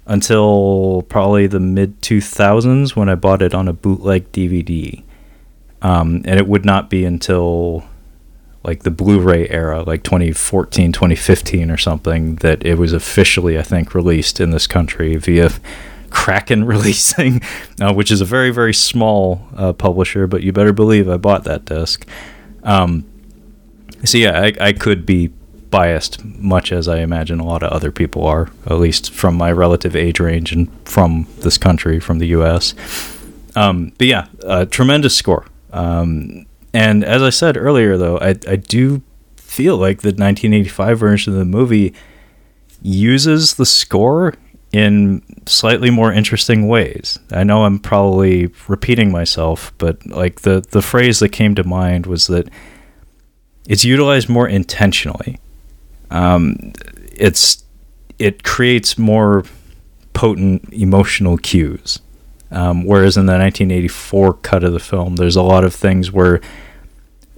[0.07, 5.03] until probably the mid 2000s when I bought it on a bootleg DVD.
[5.81, 7.85] Um, and it would not be until
[8.65, 13.95] like the Blu-ray era, like 2014, 2015 or something, that it was officially, I think,
[13.95, 15.51] released in this country via
[16.13, 17.41] Kraken Releasing,
[17.81, 21.45] uh, which is a very, very small uh, publisher, but you better believe I bought
[21.45, 22.07] that disc.
[22.63, 23.05] Um,
[24.05, 25.29] so yeah, I, I could be
[25.71, 29.51] biased, much as I imagine a lot of other people are, at least from my
[29.51, 32.75] relative age range and from this country, from the U.S.
[33.57, 34.27] Um, but yeah,
[34.71, 35.47] tremendous score.
[35.73, 39.03] Um, and as I said earlier, though, I, I do
[39.37, 41.95] feel like the 1985 version of the movie
[42.81, 44.35] uses the score
[44.73, 47.19] in slightly more interesting ways.
[47.31, 52.07] I know I'm probably repeating myself, but like the the phrase that came to mind
[52.07, 52.49] was that
[53.69, 55.39] it's utilized more intentionally.
[56.11, 56.73] Um,
[57.13, 57.65] it's
[58.19, 59.45] it creates more
[60.15, 62.01] potent emotional cues.
[62.51, 66.43] Um, whereas in the 1984 cut of the film, there's a lot of things where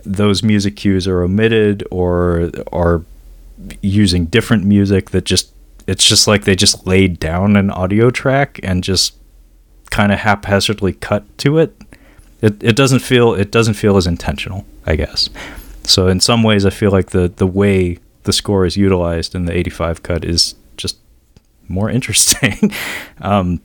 [0.04, 3.04] those music cues are omitted or are
[3.80, 5.52] using different music that just
[5.86, 9.14] it's just like they just laid down an audio track and just
[9.90, 11.76] kind of haphazardly cut to it.
[12.40, 15.30] It it doesn't feel it doesn't feel as intentional, I guess.
[15.84, 19.44] So in some ways, I feel like the the way the score is utilized in
[19.44, 20.98] the 85 cut is just
[21.68, 22.72] more interesting.
[23.20, 23.60] um,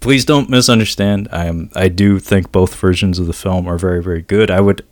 [0.00, 1.28] please don't misunderstand.
[1.32, 4.50] I am I do think both versions of the film are very very good.
[4.50, 4.84] I would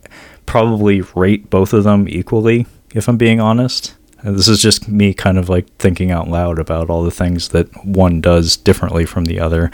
[0.45, 3.94] probably rate both of them equally if I'm being honest.
[4.33, 7.85] This is just me kind of like thinking out loud about all the things that
[7.85, 9.71] one does differently from the other.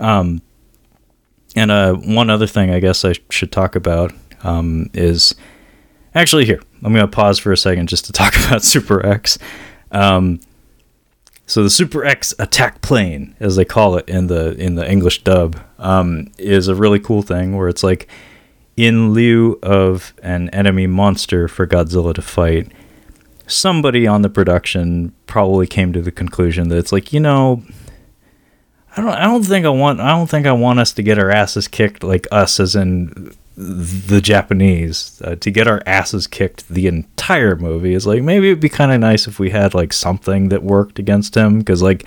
[0.00, 0.40] Um,
[1.54, 4.12] and uh, one other thing I guess I should talk about
[4.42, 5.34] um, is
[6.14, 6.60] actually here.
[6.82, 9.38] I'm going to pause for a second just to talk about Super X.
[9.90, 10.40] Um,
[11.46, 15.24] so the Super X attack plane, as they call it in the in the English
[15.24, 18.08] dub, um, is a really cool thing where it's like
[18.76, 22.72] in lieu of an enemy monster for Godzilla to fight,
[23.46, 27.62] somebody on the production probably came to the conclusion that it's like you know.
[28.96, 29.10] I don't.
[29.10, 30.00] I don't think I want.
[30.00, 33.34] I don't think I want us to get our asses kicked like us, as in
[33.56, 38.60] the Japanese uh, to get our asses kicked the entire movie is like maybe it'd
[38.60, 42.04] be kind of nice if we had like something that worked against him because like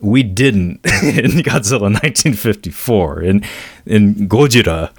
[0.00, 3.44] we didn't in Godzilla 1954 in
[3.86, 4.92] in Gojira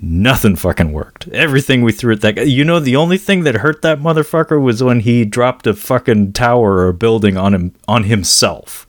[0.00, 3.56] nothing fucking worked everything we threw at that guy you know the only thing that
[3.56, 8.04] hurt that motherfucker was when he dropped a fucking tower or building on him on
[8.04, 8.86] himself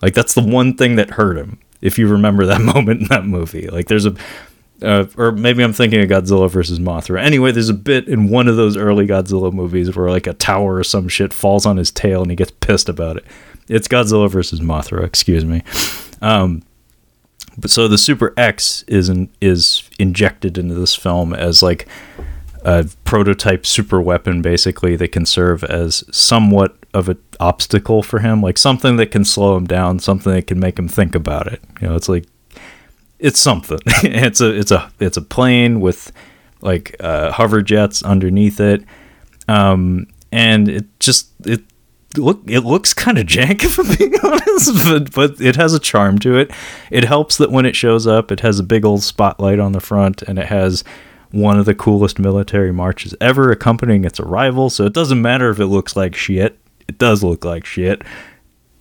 [0.00, 3.24] like that's the one thing that hurt him if you remember that moment in that
[3.24, 4.14] movie like there's a
[4.82, 7.20] uh, or maybe I'm thinking of Godzilla versus Mothra.
[7.22, 10.76] Anyway, there's a bit in one of those early Godzilla movies where like a tower
[10.76, 13.24] or some shit falls on his tail and he gets pissed about it.
[13.68, 15.62] It's Godzilla versus Mothra, excuse me.
[16.20, 16.62] Um,
[17.58, 21.86] but so the Super X is in, is injected into this film as like
[22.64, 28.40] a prototype super weapon, basically that can serve as somewhat of an obstacle for him,
[28.40, 31.60] like something that can slow him down, something that can make him think about it.
[31.80, 32.26] You know, it's like
[33.18, 33.78] it's something.
[33.86, 36.12] it's a it's a it's a plane with
[36.60, 38.84] like uh, hover jets underneath it,
[39.48, 41.62] um, and it just it
[42.16, 45.80] look it looks kind of jank if I'm being honest, but but it has a
[45.80, 46.50] charm to it.
[46.90, 49.80] It helps that when it shows up, it has a big old spotlight on the
[49.80, 50.84] front, and it has
[51.30, 54.70] one of the coolest military marches ever accompanying its arrival.
[54.70, 56.58] So it doesn't matter if it looks like shit.
[56.88, 58.02] It does look like shit.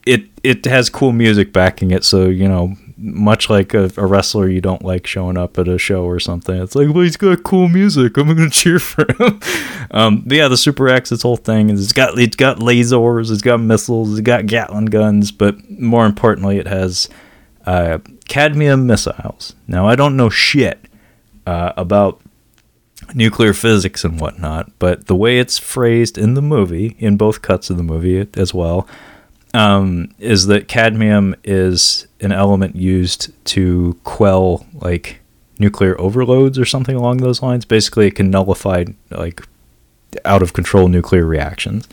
[0.06, 4.48] It it has cool music backing it, so you know much like a, a, wrestler
[4.48, 6.62] you don't like showing up at a show or something.
[6.62, 8.18] It's like, well, he's got cool music.
[8.18, 9.40] I'm gonna cheer for him.
[9.92, 13.42] um, but yeah, the Super X, its whole thing it's got it's got lasers, it's
[13.42, 17.10] got missiles, it's got Gatling guns, but more importantly, it has
[17.66, 19.56] uh, cadmium missiles.
[19.68, 20.80] Now, I don't know shit
[21.46, 22.22] uh, about
[23.14, 27.70] nuclear physics and whatnot, but the way it's phrased in the movie, in both cuts
[27.70, 28.88] of the movie as well
[29.54, 35.20] um, is that cadmium is an element used to quell like
[35.60, 37.66] nuclear overloads or something along those lines.
[37.66, 39.42] Basically, it can nullify like
[40.26, 41.88] out of control nuclear reactions.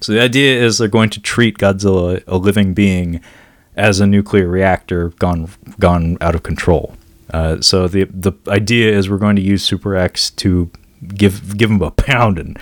[0.00, 3.20] So the idea is they're going to treat Godzilla, a living being,
[3.76, 6.94] as a nuclear reactor gone gone out of control.
[7.30, 10.70] Uh, so the the idea is we're going to use Super X to
[11.08, 12.56] give give him a pounding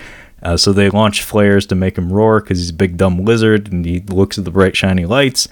[0.45, 3.73] Uh, so they launch flares to make him roar because he's a big dumb lizard
[3.73, 5.49] and he looks at the bright shiny lights.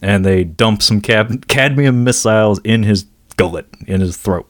[0.00, 4.48] And they dump some cad- cadmium missiles in his gullet, in his throat.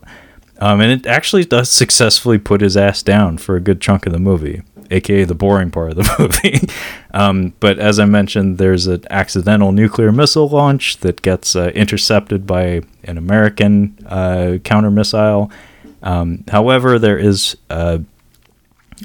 [0.59, 4.13] Um, and it actually does successfully put his ass down for a good chunk of
[4.13, 6.67] the movie, aka the boring part of the movie.
[7.13, 12.47] um, but as I mentioned, there's an accidental nuclear missile launch that gets uh, intercepted
[12.47, 15.51] by an American uh, counter missile.
[16.03, 17.99] Um, however, there is uh,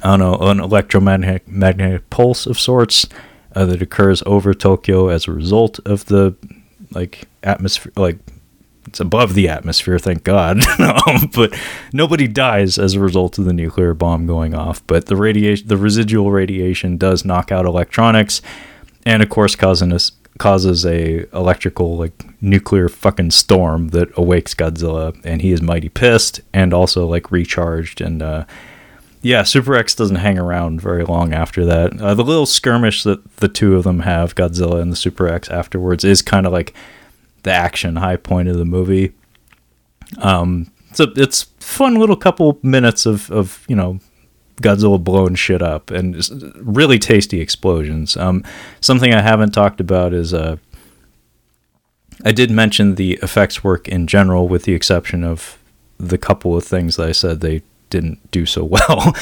[0.03, 3.05] I don't know an electromagnetic magnetic pulse of sorts
[3.55, 6.35] uh, that occurs over Tokyo as a result of the
[6.91, 8.17] like atmosphere, like
[8.87, 10.59] it's above the atmosphere, thank God.
[10.79, 11.57] um, but
[11.93, 14.85] nobody dies as a result of the nuclear bomb going off.
[14.87, 18.41] But the radiation, the residual radiation, does knock out electronics,
[19.05, 25.19] and of course, causing us causes a electrical like nuclear fucking storm that awakes Godzilla,
[25.23, 28.21] and he is mighty pissed, and also like recharged and.
[28.21, 28.45] uh
[29.21, 31.99] yeah, Super X doesn't hang around very long after that.
[32.01, 35.49] Uh, the little skirmish that the two of them have, Godzilla and the Super X,
[35.49, 36.73] afterwards is kind of like
[37.43, 39.13] the action high point of the movie.
[40.17, 43.99] Um, so it's fun little couple minutes of of you know
[44.61, 46.15] Godzilla blowing shit up and
[46.55, 48.17] really tasty explosions.
[48.17, 48.43] Um,
[48.81, 50.57] something I haven't talked about is uh,
[52.25, 55.57] I did mention the effects work in general, with the exception of
[55.97, 57.61] the couple of things that I said they
[57.91, 59.15] didn't do so well,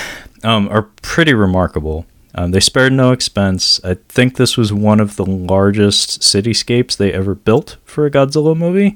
[0.43, 2.05] um, are pretty remarkable.
[2.35, 3.83] Um, they spared no expense.
[3.83, 8.55] I think this was one of the largest cityscapes they ever built for a Godzilla
[8.55, 8.95] movie.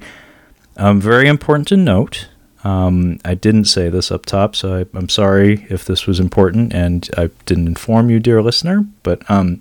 [0.78, 2.30] Um, very important to note.
[2.64, 6.74] Um, I didn't say this up top, so I, am sorry if this was important
[6.74, 8.86] and I didn't inform you, dear listener.
[9.02, 9.60] But um,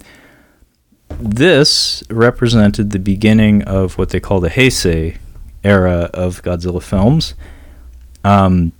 [1.19, 5.19] this represented the beginning of what they call the Heisei
[5.65, 7.35] era of Godzilla films,
[8.25, 8.73] um,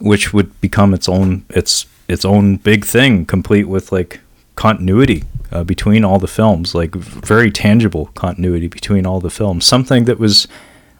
[0.00, 4.20] which would become its own its its own big thing, complete with like
[4.56, 9.64] continuity uh, between all the films, like very tangible continuity between all the films.
[9.64, 10.48] Something that was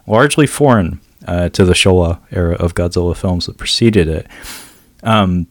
[0.07, 4.27] largely foreign uh, to the Showa era of Godzilla films that preceded it.
[5.03, 5.47] Um,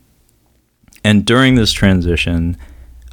[1.04, 2.56] and during this transition,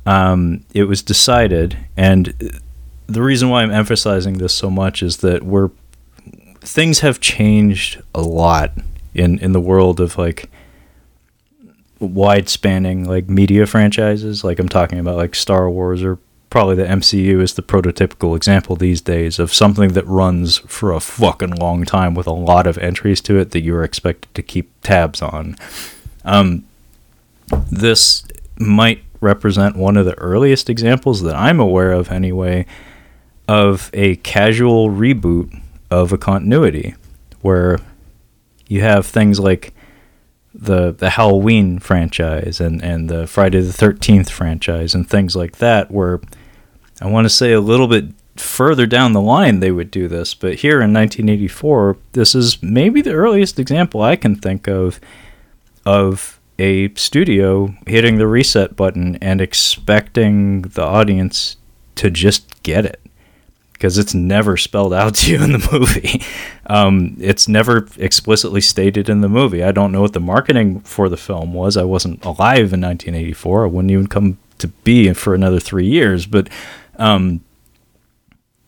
[0.05, 2.61] um, it was decided, and
[3.07, 5.69] the reason why I'm emphasizing this so much is that we're
[6.59, 8.71] things have changed a lot
[9.13, 10.49] in in the world of like
[11.99, 14.43] wide spanning like media franchises.
[14.43, 18.75] Like I'm talking about like Star Wars or probably the MCU is the prototypical example
[18.75, 22.77] these days of something that runs for a fucking long time with a lot of
[22.77, 25.55] entries to it that you're expected to keep tabs on.
[26.23, 26.65] Um,
[27.69, 28.25] this
[28.57, 32.65] might represent one of the earliest examples that I'm aware of, anyway,
[33.47, 36.95] of a casual reboot of a continuity
[37.41, 37.79] where
[38.67, 39.73] you have things like
[40.53, 45.91] the the Halloween franchise and and the Friday the 13th franchise and things like that
[45.91, 46.19] where
[47.01, 48.05] I want to say a little bit
[48.35, 53.01] further down the line they would do this but here in 1984 this is maybe
[53.01, 54.99] the earliest example I can think of
[55.85, 61.57] of a studio hitting the reset button and expecting the audience
[61.95, 63.01] to just get it
[63.77, 66.23] because it's never spelled out to you in the movie.
[66.65, 69.63] Um, it's never explicitly stated in the movie.
[69.63, 71.77] I don't know what the marketing for the film was.
[71.77, 73.65] I wasn't alive in 1984.
[73.65, 76.25] I wouldn't even come to be for another three years.
[76.25, 76.49] But
[76.97, 77.41] um,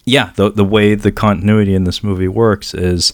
[0.06, 3.14] yeah, the the way the continuity in this movie works is.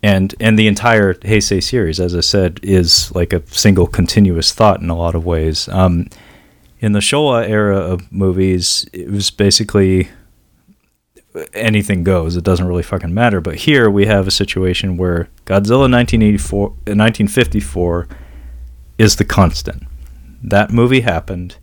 [0.00, 4.80] And and the entire Heisei series, as I said, is like a single continuous thought
[4.80, 5.68] in a lot of ways.
[5.70, 6.06] Um,
[6.78, 10.08] in the Showa era of movies, it was basically
[11.52, 12.36] anything goes.
[12.36, 13.40] It doesn't really fucking matter.
[13.40, 18.14] But here we have a situation where Godzilla 1984, 1954 uh,
[18.98, 19.84] is the constant.
[20.42, 21.56] That movie happened.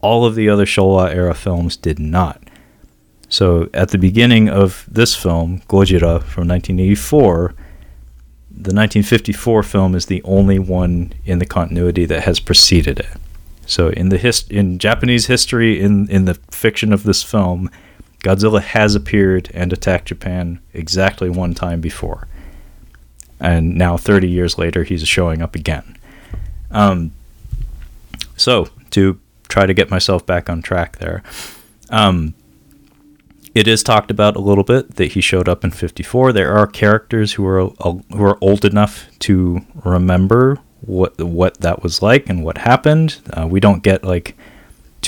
[0.00, 2.42] All of the other Showa era films did not.
[3.28, 7.54] So at the beginning of this film, Gojira from 1984,
[8.50, 13.10] the 1954 film is the only one in the continuity that has preceded it.
[13.66, 17.70] So in the hist- in Japanese history, in in the fiction of this film,
[18.20, 22.26] Godzilla has appeared and attacked Japan exactly one time before.
[23.40, 25.96] And now, 30 years later, he's showing up again.
[26.70, 27.12] Um,
[28.36, 31.22] so, to try to get myself back on track there,
[31.90, 32.34] um,
[33.54, 36.32] it is talked about a little bit that he showed up in 54.
[36.32, 41.82] There are characters who are uh, who are old enough to remember what what that
[41.82, 43.20] was like and what happened.
[43.32, 44.36] Uh, we don't get like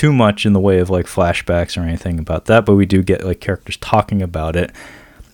[0.01, 3.03] too much in the way of like flashbacks or anything about that, but we do
[3.03, 4.69] get like characters talking about it.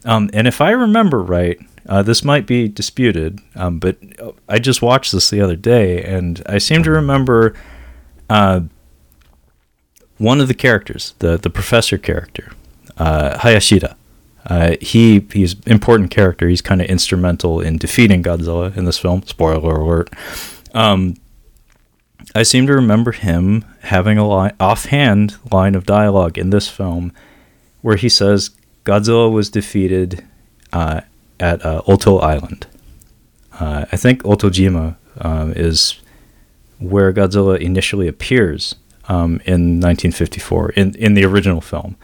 [0.06, 1.58] Um, and if I remember right,
[1.90, 3.96] uh, this might be disputed, um, but
[4.56, 7.54] I just watched this the other day, and I seem to remember
[8.30, 8.60] Uh,
[10.18, 12.52] one of the characters, the the professor character,
[12.98, 13.96] uh, Hayashida,
[14.52, 16.50] uh, he he's important character.
[16.50, 19.22] He's kind of instrumental in defeating Godzilla in this film.
[19.26, 20.10] Spoiler alert.
[20.74, 21.16] Um,
[22.36, 24.28] I seem to remember him having a
[24.60, 27.12] offhand line of dialogue in this film
[27.82, 28.52] where he says
[28.86, 30.26] Godzilla was defeated
[30.74, 31.02] uh,
[31.40, 32.68] at uh, Odo Island.
[33.60, 36.00] Uh, I think Odojima um, is
[36.80, 38.76] where Godzilla initially appears
[39.10, 41.96] um, in 1954 in, in the original film.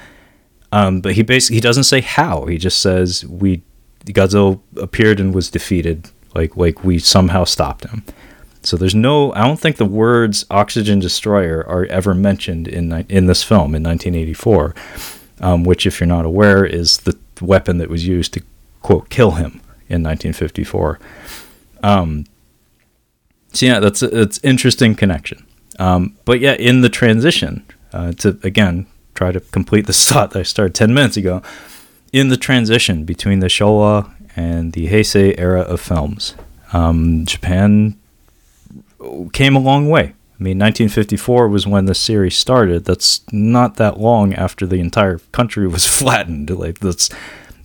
[0.72, 2.46] Um, but he basically he doesn't say how.
[2.48, 3.62] He just says we
[4.06, 6.10] Godzilla appeared and was defeated.
[6.34, 8.04] Like like we somehow stopped him.
[8.64, 9.34] So there's no.
[9.34, 13.84] I don't think the words "oxygen destroyer" are ever mentioned in in this film in
[13.84, 14.76] 1984,
[15.41, 18.43] um, which, if you're not aware, is the weapon that was used to
[18.82, 20.99] quote kill him in 1954.
[21.84, 22.26] Um,
[23.51, 25.45] so yeah, that's it's interesting connection.
[25.80, 30.39] Um, but yeah, in the transition uh, to again try to complete the thought that
[30.39, 31.41] I started 10 minutes ago.
[32.11, 36.36] In the transition between the Showa and the Heisei era of films,
[36.72, 37.97] um, Japan
[39.34, 40.14] came a long way.
[40.39, 42.86] I mean, 1954 was when the series started.
[42.86, 46.49] That's not that long after the entire country was flattened.
[46.49, 47.10] Like, that's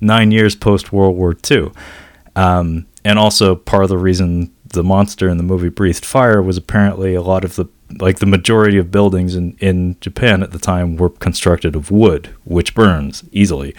[0.00, 1.72] nine years post World War II.
[2.36, 6.56] Um, and also, part of the reason the monster in the movie breathed fire was
[6.56, 7.66] apparently a lot of the
[8.00, 12.34] like the majority of buildings in, in Japan at the time were constructed of wood,
[12.44, 13.74] which burns easily.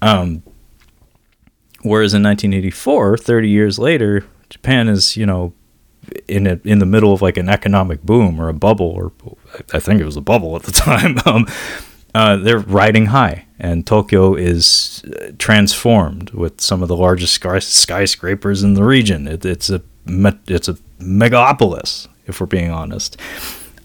[0.00, 0.42] Um,
[1.82, 5.52] whereas in 1984, 30 years later, Japan is, you know,
[6.28, 9.12] in a, in the middle of like an economic boom or a bubble, or
[9.72, 11.16] I think it was a bubble at the time.
[11.26, 11.46] um,
[12.14, 17.58] uh, they're riding high, and Tokyo is uh, transformed with some of the largest sky-
[17.58, 19.26] skyscrapers in the region.
[19.26, 23.16] It, it's a it's a megapolis, if we're being honest.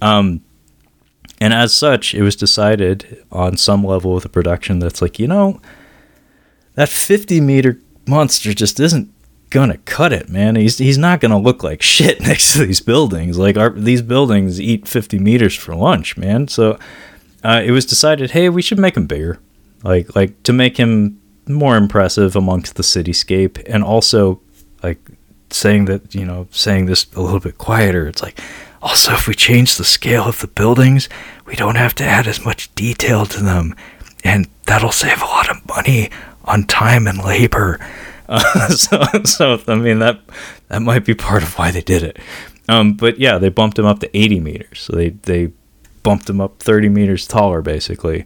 [0.01, 0.41] Um,
[1.39, 5.27] and as such, it was decided on some level of the production that's like, you
[5.27, 5.61] know,
[6.73, 9.13] that 50 meter monster just isn't
[9.49, 10.55] gonna cut it, man.
[10.55, 13.37] He's he's not gonna look like shit next to these buildings.
[13.37, 16.47] Like our, these buildings eat 50 meters for lunch, man.
[16.47, 16.79] So
[17.43, 19.39] uh, it was decided, hey, we should make him bigger,
[19.83, 24.41] like like to make him more impressive amongst the cityscape, and also
[24.83, 24.99] like
[25.49, 28.39] saying that you know saying this a little bit quieter it's like
[28.81, 31.07] also if we change the scale of the buildings
[31.45, 33.73] we don't have to add as much detail to them
[34.23, 36.09] and that'll save a lot of money
[36.45, 37.79] on time and labor
[38.29, 40.19] uh, so, so i mean that
[40.67, 42.17] that might be part of why they did it.
[42.69, 44.81] Um, but yeah they bumped him up to 80 meters.
[44.81, 45.51] So they they
[46.03, 48.25] bumped him up 30 meters taller basically.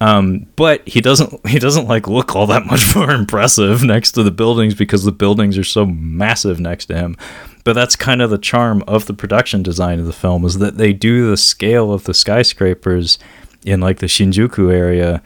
[0.00, 4.22] Um, but he doesn't he doesn't like look all that much more impressive next to
[4.22, 7.16] the buildings because the buildings are so massive next to him.
[7.64, 10.76] But that's kind of the charm of the production design of the film is that
[10.76, 13.18] they do the scale of the skyscrapers
[13.64, 15.22] in like the Shinjuku area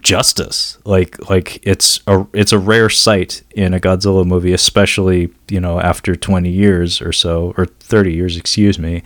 [0.00, 0.78] justice.
[0.84, 5.80] Like like it's a it's a rare sight in a Godzilla movie, especially you know
[5.80, 9.02] after twenty years or so or thirty years, excuse me.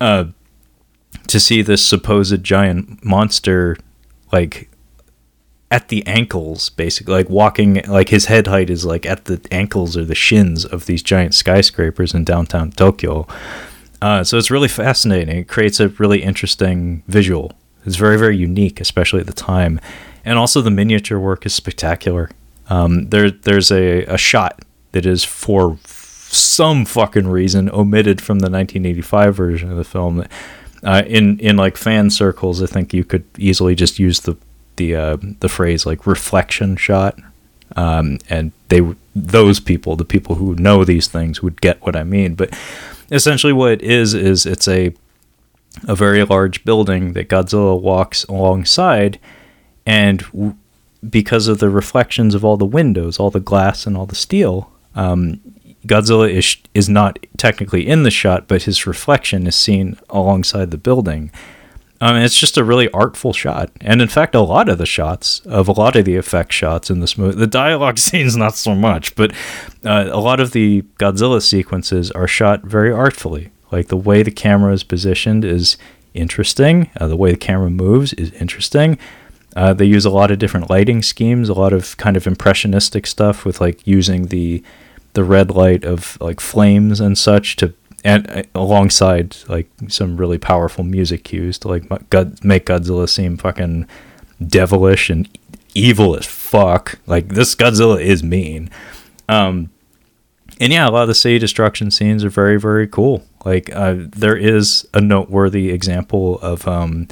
[0.00, 0.26] Uh,
[1.28, 3.76] to see this supposed giant monster
[4.32, 4.68] like
[5.70, 9.96] at the ankles basically like walking like his head height is like at the ankles
[9.96, 13.26] or the shins of these giant skyscrapers in downtown tokyo
[14.02, 17.52] uh, so it's really fascinating it creates a really interesting visual
[17.84, 19.80] it's very very unique especially at the time.
[20.24, 22.30] And also the miniature work is spectacular.
[22.68, 28.50] Um, there, there's a, a shot that is for some fucking reason omitted from the
[28.50, 30.24] 1985 version of the film.
[30.84, 34.36] Uh, in in like fan circles, I think you could easily just use the
[34.76, 37.18] the uh, the phrase like reflection shot,
[37.76, 38.80] um, and they
[39.14, 42.34] those people, the people who know these things, would get what I mean.
[42.34, 42.58] But
[43.12, 44.92] essentially, what it is is it's a
[45.86, 49.18] a very large building that Godzilla walks alongside,
[49.86, 50.56] and w-
[51.08, 54.70] because of the reflections of all the windows, all the glass, and all the steel,
[54.94, 55.40] um,
[55.86, 60.78] Godzilla is is not technically in the shot, but his reflection is seen alongside the
[60.78, 61.30] building.
[62.00, 65.40] Um, it's just a really artful shot, and in fact, a lot of the shots
[65.40, 68.74] of a lot of the effect shots in this movie, the dialogue scenes not so
[68.74, 69.32] much, but
[69.84, 73.50] uh, a lot of the Godzilla sequences are shot very artfully.
[73.72, 75.76] Like the way the camera is positioned is
[76.14, 76.90] interesting.
[77.00, 78.98] Uh, the way the camera moves is interesting.
[79.54, 83.06] Uh, they use a lot of different lighting schemes, a lot of kind of impressionistic
[83.06, 84.62] stuff with like using the
[85.14, 87.74] the red light of like flames and such to
[88.04, 91.82] and uh, alongside like some really powerful music cues to like
[92.42, 93.86] make Godzilla seem fucking
[94.44, 95.28] devilish and
[95.74, 96.98] evil as fuck.
[97.06, 98.70] Like this Godzilla is mean.
[99.28, 99.70] Um,
[100.60, 103.22] and yeah, a lot of the city destruction scenes are very very cool.
[103.44, 107.08] Like uh, there is a noteworthy example of um,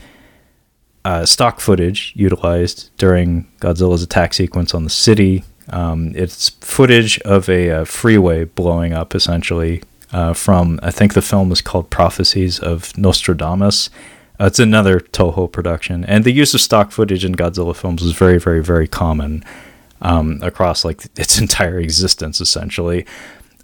[1.05, 5.45] uh, stock footage utilized during Godzilla's attack sequence on the city.
[5.71, 9.83] Um, it's footage of a, a, freeway blowing up, essentially,
[10.13, 13.89] uh, from I think the film is called Prophecies of Nostradamus.
[14.41, 18.13] Uh, it's another Toho production, and the use of stock footage in Godzilla films is
[18.13, 19.45] very, very, very common
[20.03, 23.07] um, across like its entire existence, essentially.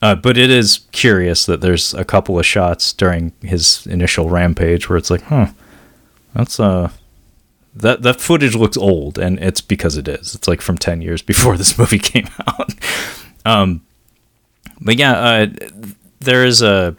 [0.02, 4.88] Uh, but it is curious that there's a couple of shots during his initial rampage
[4.88, 5.48] where it's like, huh,
[6.34, 6.90] that's uh
[7.76, 10.34] that that footage looks old, and it's because it is.
[10.34, 12.74] It's like from ten years before this movie came out.
[13.44, 13.82] um,
[14.80, 15.46] but yeah, uh,
[16.20, 16.96] there is a.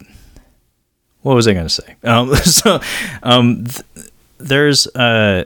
[1.23, 1.95] What was I going to say?
[2.03, 2.79] Um, so,
[3.21, 4.07] um, th-
[4.37, 5.45] there's a,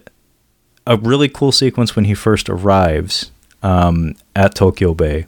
[0.85, 3.31] a really cool sequence when he first arrives
[3.63, 5.25] um, at Tokyo Bay.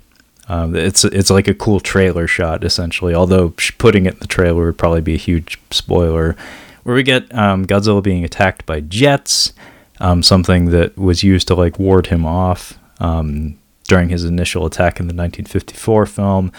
[0.47, 3.15] Um, it's it's like a cool trailer shot essentially.
[3.15, 6.35] Although putting it in the trailer would probably be a huge spoiler.
[6.83, 9.53] Where we get um, Godzilla being attacked by jets,
[10.01, 13.57] um, something that was used to like ward him off um,
[13.87, 16.51] during his initial attack in the 1954 film.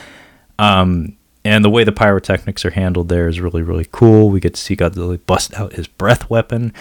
[0.58, 4.30] Um, and the way the pyrotechnics are handled there is really really cool.
[4.30, 6.72] We get to see Godzilla bust out his breath weapon.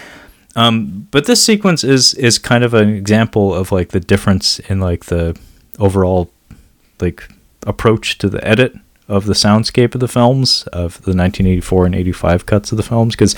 [0.55, 4.79] Um, but this sequence is is kind of an example of like the difference in
[4.79, 5.37] like the
[5.79, 6.29] overall
[7.03, 7.29] like
[7.67, 8.73] approach to the edit
[9.07, 13.15] of the soundscape of the films of the 1984 and 85 cuts of the films
[13.15, 13.35] because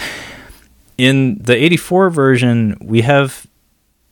[0.98, 3.48] in the 84 version we have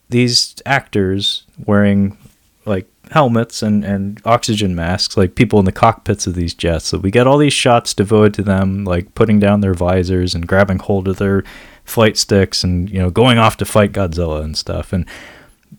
[0.10, 2.18] these actors wearing
[2.66, 6.86] like helmets and, and oxygen masks like people in the cockpits of these jets.
[6.86, 10.48] So we get all these shots devoted to them like putting down their visors and
[10.48, 11.44] grabbing hold of their
[11.86, 14.94] flight sticks and you know going off to fight Godzilla and stuff.
[14.94, 15.06] And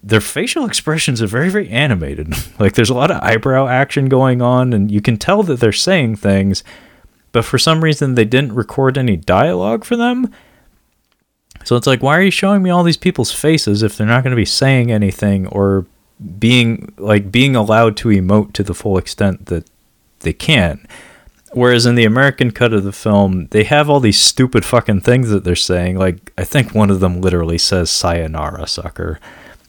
[0.03, 4.43] their facial expressions are very very animated like there's a lot of eyebrow action going
[4.43, 6.63] on and you can tell that they're saying things
[7.33, 10.33] but for some reason they didn't record any dialogue for them
[11.65, 14.23] so it's like why are you showing me all these people's faces if they're not
[14.23, 15.87] going to be saying anything or
[16.39, 19.69] being like being allowed to emote to the full extent that
[20.21, 20.87] they can
[21.55, 25.31] Whereas in the American cut of the film, they have all these stupid fucking things
[25.31, 25.97] that they're saying.
[25.97, 29.21] Like, I think one of them literally says "Sayonara, sucker."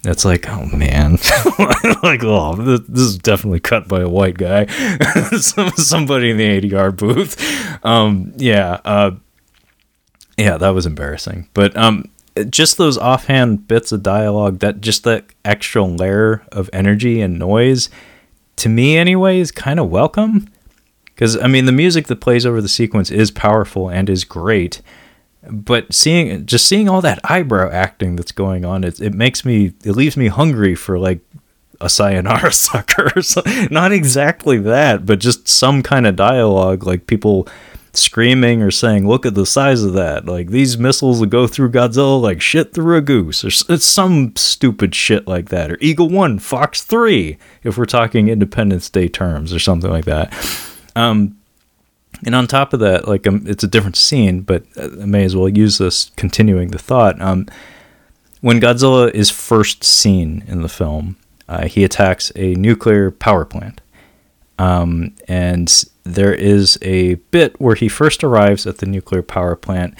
[0.05, 1.13] It's like, oh man,
[2.03, 4.65] like, oh, this, this, is definitely cut by a white guy,
[5.37, 7.85] somebody in the ADR booth.
[7.85, 9.11] Um, yeah, uh,
[10.37, 11.49] yeah, that was embarrassing.
[11.53, 12.09] But um,
[12.49, 17.89] just those offhand bits of dialogue, that just that extra layer of energy and noise,
[18.57, 20.49] to me anyway, is kind of welcome
[21.05, 24.81] because I mean the music that plays over the sequence is powerful and is great,
[25.49, 29.73] but seeing just seeing all that eyebrow acting that's going on, it it makes me
[29.83, 31.19] it leaves me hungry for like
[31.81, 33.11] a sayonara sucker.
[33.15, 37.47] Or something Not exactly that, but just some kind of dialogue, like people
[37.93, 41.71] screaming or saying, "Look at the size of that!" Like these missiles will go through
[41.71, 46.39] Godzilla like shit through a goose, or some stupid shit like that, or Eagle One,
[46.39, 50.33] Fox Three, if we're talking Independence Day terms, or something like that.
[50.95, 51.37] Um,
[52.25, 55.35] and on top of that, like um, it's a different scene, but I may as
[55.35, 57.21] well use this continuing the thought.
[57.21, 57.47] Um,
[58.41, 61.17] when Godzilla is first seen in the film,
[61.47, 63.81] uh, he attacks a nuclear power plant.
[64.57, 69.95] Um, and there is a bit where he first arrives at the nuclear power plant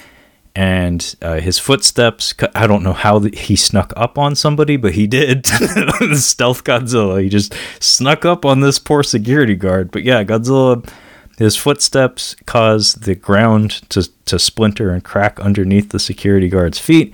[0.56, 5.06] and uh, his footsteps i don't know how he snuck up on somebody but he
[5.06, 5.46] did
[6.14, 10.88] stealth godzilla he just snuck up on this poor security guard but yeah godzilla
[11.38, 17.14] his footsteps cause the ground to, to splinter and crack underneath the security guard's feet.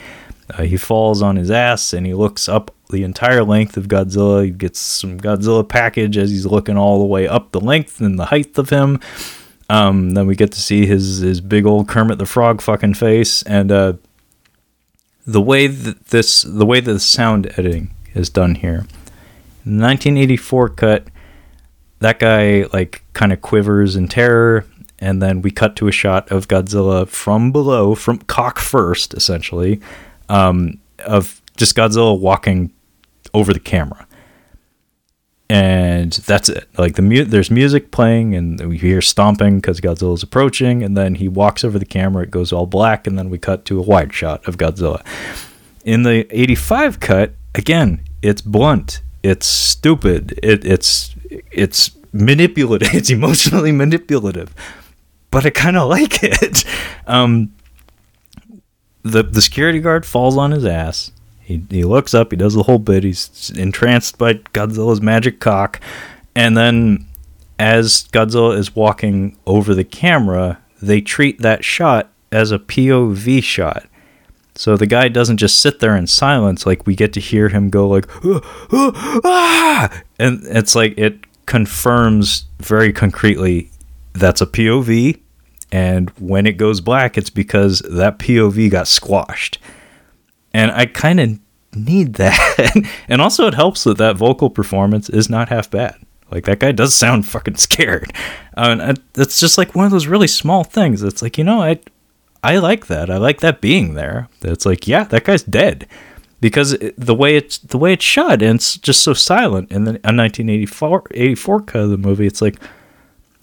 [0.50, 4.46] Uh, he falls on his ass and he looks up the entire length of godzilla.
[4.46, 8.20] He gets some godzilla package as he's looking all the way up the length and
[8.20, 9.00] the height of him.
[9.70, 13.42] Um, then we get to see his his big old Kermit the Frog fucking face,
[13.44, 13.94] and uh,
[15.26, 18.86] the way that this the way that the sound editing is done here.
[19.64, 21.08] In the 1984 cut,
[22.00, 24.66] that guy like kind of quivers in terror,
[25.00, 29.82] and then we cut to a shot of Godzilla from below, from cock first, essentially,
[30.30, 32.72] um, of just Godzilla walking
[33.34, 34.08] over the camera
[35.52, 36.70] and that's it.
[36.78, 41.16] Like the mu- there's music playing, and we hear stomping because Godzilla's approaching, and then
[41.16, 42.24] he walks over the camera.
[42.24, 45.06] It goes all black, and then we cut to a wide shot of Godzilla.
[45.84, 53.72] In the '85 cut, again, it's blunt, it's stupid, it, it's it's manipulative, it's emotionally
[53.72, 54.54] manipulative,
[55.30, 56.66] but I kind of like it.
[57.08, 57.54] Um,
[59.04, 61.12] the the security guard falls on his ass
[61.52, 65.82] he, he looks up, he does the whole bit, he's entranced by Godzilla's magic cock,
[66.36, 67.06] and then
[67.60, 73.86] as Godzilla is walking over the camera, they treat that shot as a POV shot.
[74.56, 76.66] So the guy doesn't just sit there in silence.
[76.66, 81.20] Like we get to hear him go like, ah, ah, ah, and it's like it
[81.46, 83.72] confirms very concretely
[84.14, 85.20] that's a POV.
[85.72, 89.58] And when it goes black, it's because that POV got squashed.
[90.54, 91.40] And I kind of
[91.74, 92.86] need that.
[93.08, 95.96] and also, it helps that that vocal performance is not half bad.
[96.30, 98.14] Like that guy does sound fucking scared.
[98.56, 101.04] Uh, and it's just like one of those really small things.
[101.04, 101.80] It's like you know, I
[102.44, 103.10] I like that.
[103.10, 104.30] I like that being there.
[104.42, 105.88] It's like yeah, that guy's dead
[106.42, 109.72] because the way it's the way it's shot and it's just so silent.
[109.72, 112.58] In the 1984 84 cut of the movie, it's like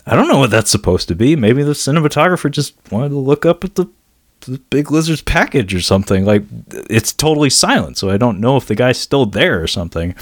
[0.04, 1.36] I don't know what that's supposed to be.
[1.36, 3.86] Maybe the cinematographer just wanted to look up at the
[4.42, 6.24] the big lizard's package or something.
[6.24, 10.14] Like it's totally silent, so I don't know if the guy's still there or something.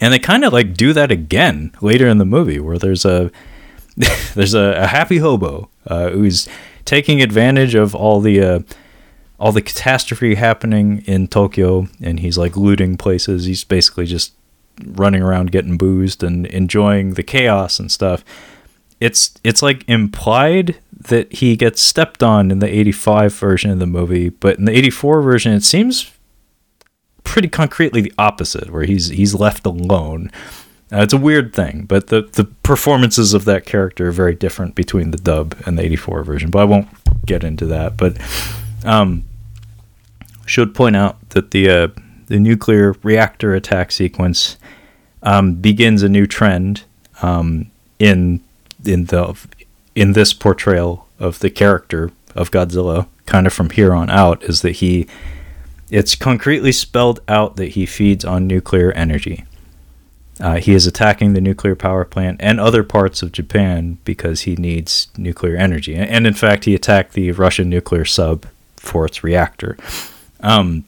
[0.00, 3.30] And they kind of like do that again later in the movie, where there's a
[4.34, 6.48] there's a, a happy hobo uh, who's
[6.84, 8.60] taking advantage of all the uh,
[9.42, 13.44] all the catastrophe happening in Tokyo, and he's like looting places.
[13.44, 14.34] He's basically just
[14.86, 18.24] running around getting boozed and enjoying the chaos and stuff.
[19.00, 23.86] It's it's like implied that he gets stepped on in the 85 version of the
[23.86, 26.12] movie, but in the 84 version it seems
[27.24, 30.30] pretty concretely the opposite where he's he's left alone.
[30.92, 34.76] Uh, it's a weird thing, but the the performances of that character are very different
[34.76, 36.86] between the dub and the 84 version, but I won't
[37.26, 38.16] get into that, but
[38.84, 39.24] um
[40.46, 41.88] should point out that the uh,
[42.26, 44.56] the nuclear reactor attack sequence
[45.22, 46.84] um, begins a new trend
[47.22, 48.40] um, in
[48.84, 49.38] in the
[49.94, 54.62] in this portrayal of the character of Godzilla, kind of from here on out, is
[54.62, 55.06] that he
[55.90, 59.44] it's concretely spelled out that he feeds on nuclear energy.
[60.40, 64.56] Uh, he is attacking the nuclear power plant and other parts of Japan because he
[64.56, 65.94] needs nuclear energy.
[65.94, 68.46] And in fact, he attacked the Russian nuclear sub
[68.76, 69.76] for its reactor.
[70.42, 70.84] Um,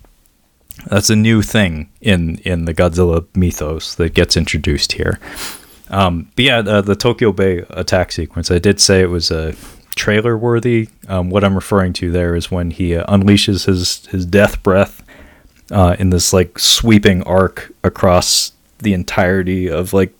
[0.86, 5.18] that's a new thing in in the Godzilla mythos that gets introduced here.
[5.90, 8.50] Um, but yeah, the, Tokyo Bay attack sequence.
[8.50, 9.54] I did say it was a
[9.94, 10.88] trailer worthy.
[11.08, 15.04] Um, what I'm referring to there is when he uh, unleashes his his death breath
[15.70, 20.12] uh, in this like sweeping arc across the entirety of like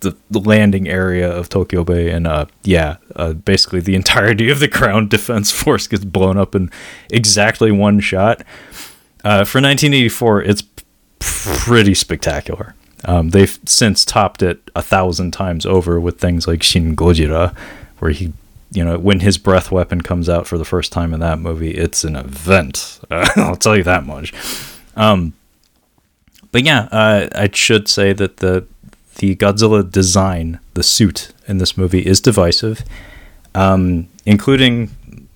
[0.00, 4.68] the, landing area of Tokyo Bay, and uh, yeah, uh, basically the entirety of the
[4.68, 6.70] ground defense force gets blown up in
[7.10, 8.42] exactly one shot.
[9.24, 10.62] Uh, for 1984, it's
[11.18, 12.74] pretty spectacular.
[13.04, 17.56] Um, they've since topped it a thousand times over with things like Shin Gojira,
[17.98, 18.32] where he,
[18.72, 21.72] you know, when his breath weapon comes out for the first time in that movie,
[21.72, 23.00] it's an event.
[23.10, 24.32] I'll tell you that much.
[24.96, 25.34] Um,
[26.50, 28.66] but yeah, uh, I should say that the
[29.18, 32.84] the Godzilla design, the suit in this movie, is divisive,
[33.54, 34.90] um, including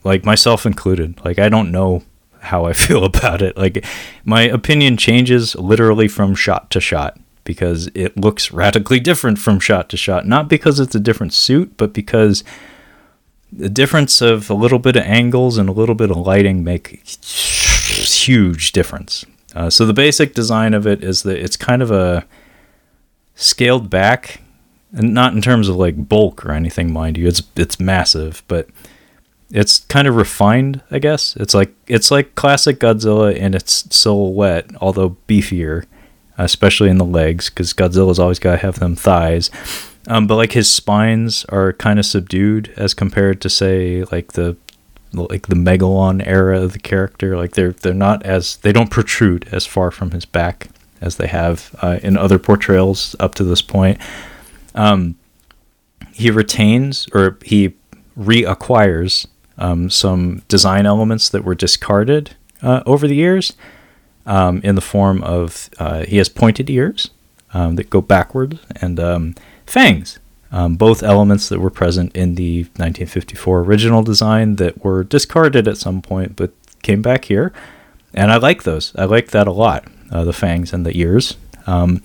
[0.05, 1.25] like myself included.
[1.25, 2.03] Like I don't know
[2.41, 3.57] how I feel about it.
[3.57, 3.85] Like
[4.25, 9.89] my opinion changes literally from shot to shot because it looks radically different from shot
[9.91, 10.27] to shot.
[10.27, 12.45] Not because it's a different suit, but because
[13.53, 17.03] the difference of a little bit of angles and a little bit of lighting make
[17.25, 19.25] huge difference.
[19.55, 22.25] Uh, so the basic design of it is that it's kind of a
[23.35, 24.41] scaled back,
[24.93, 27.27] and not in terms of like bulk or anything, mind you.
[27.27, 28.69] It's it's massive, but
[29.51, 31.37] it's kind of refined, I guess.
[31.37, 35.85] It's like it's like classic Godzilla in its silhouette, although beefier
[36.39, 39.51] especially in the legs, because Godzilla's always got to have them thighs.
[40.09, 44.57] Um, but like his spines are kind of subdued as compared to say like the
[45.13, 47.37] like the Megalon era of the character.
[47.37, 50.69] Like they're they're not as they don't protrude as far from his back
[51.03, 54.01] as they have uh, in other portrayals up to this point.
[54.75, 55.17] Um,
[56.13, 57.75] he retains or he
[58.19, 59.27] reacquires
[59.59, 63.55] um, some design elements that were discarded uh, over the years
[64.27, 67.11] um, in the form of uh, he has pointed ears
[67.53, 69.35] um, that go backwards and um,
[69.67, 70.19] fangs,
[70.51, 75.77] um, both elements that were present in the 1954 original design that were discarded at
[75.77, 76.53] some point but
[76.83, 77.53] came back here.
[78.15, 78.95] And I like those.
[78.97, 81.37] I like that a lot, uh, the fangs and the ears.
[81.67, 82.03] Um,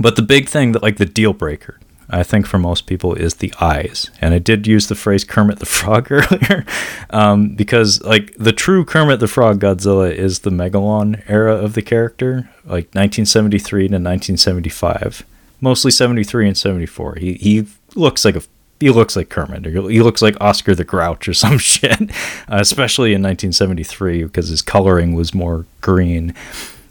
[0.00, 1.78] but the big thing that, like, the deal breaker
[2.10, 4.10] I think for most people is the eyes.
[4.20, 6.64] And I did use the phrase Kermit the Frog earlier
[7.10, 11.82] um, because, like, the true Kermit the Frog Godzilla is the Megalon era of the
[11.82, 15.24] character, like 1973 to 1975,
[15.60, 17.16] mostly 73 and 74.
[17.16, 18.42] He he looks like a
[18.80, 22.58] he looks like Kermit, or he looks like Oscar the Grouch or some shit, uh,
[22.60, 26.34] especially in 1973 because his coloring was more green.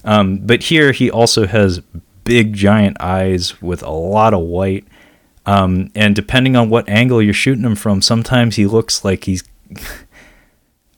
[0.03, 1.81] Um, but here he also has
[2.23, 4.85] big giant eyes with a lot of white
[5.45, 9.43] Um, and depending on what angle you're shooting him from, sometimes he looks like he's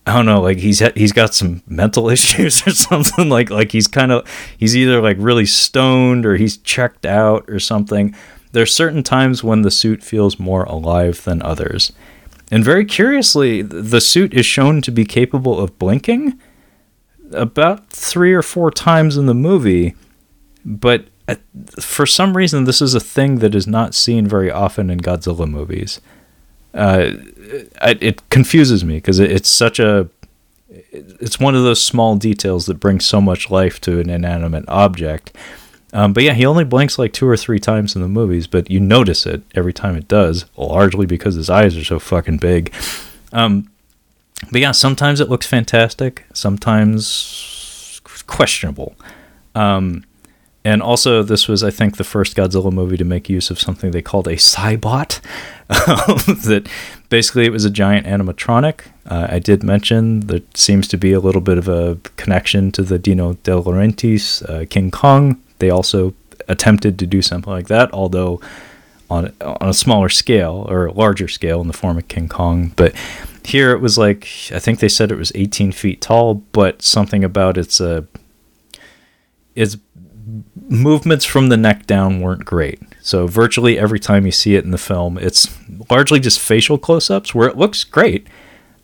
[0.07, 3.29] I don't know, like he's he's got some mental issues or something.
[3.29, 7.59] Like like he's kind of he's either like really stoned or he's checked out or
[7.59, 8.15] something.
[8.51, 11.91] There's certain times when the suit feels more alive than others.
[12.51, 16.39] And very curiously, the suit is shown to be capable of blinking
[17.31, 19.95] about three or four times in the movie,
[20.65, 21.35] but uh,
[21.79, 25.47] for some reason, this is a thing that is not seen very often in Godzilla
[25.47, 26.01] movies.
[26.73, 27.11] Uh,
[27.81, 30.09] it confuses me because it's such a
[30.69, 35.35] it's one of those small details that brings so much life to an inanimate object.
[35.93, 38.69] Um, but yeah, he only blinks like two or three times in the movies, but
[38.69, 42.73] you notice it every time it does, largely because his eyes are so fucking big.
[43.33, 43.69] Um,
[44.51, 48.95] but yeah, sometimes it looks fantastic, sometimes questionable.
[49.55, 50.05] Um,
[50.65, 53.91] and also, this was, I think, the first Godzilla movie to make use of something
[53.91, 55.21] they called a Cybot.
[55.69, 56.67] that
[57.09, 58.81] basically it was a giant animatronic.
[59.05, 62.81] Uh, I did mention there seems to be a little bit of a connection to
[62.81, 65.41] the Dino De Laurentiis uh, King Kong.
[65.59, 66.13] They also
[66.47, 68.41] attempted to do something like that, although
[69.09, 72.73] on on a smaller scale or larger scale in the form of King Kong.
[72.75, 72.95] But
[73.43, 77.23] here it was like I think they said it was 18 feet tall, but something
[77.23, 78.03] about its uh,
[79.55, 79.77] its
[80.67, 82.79] movements from the neck down weren't great.
[83.01, 85.49] So virtually every time you see it in the film, it's
[85.89, 88.27] largely just facial close-ups where it looks great.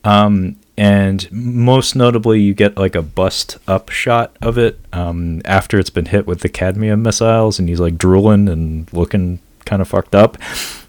[0.03, 5.80] Um, and most notably, you get like a bust up shot of it um, after
[5.80, 9.88] it's been hit with the cadmium missiles, and he's like drooling and looking kind of
[9.88, 10.38] fucked up.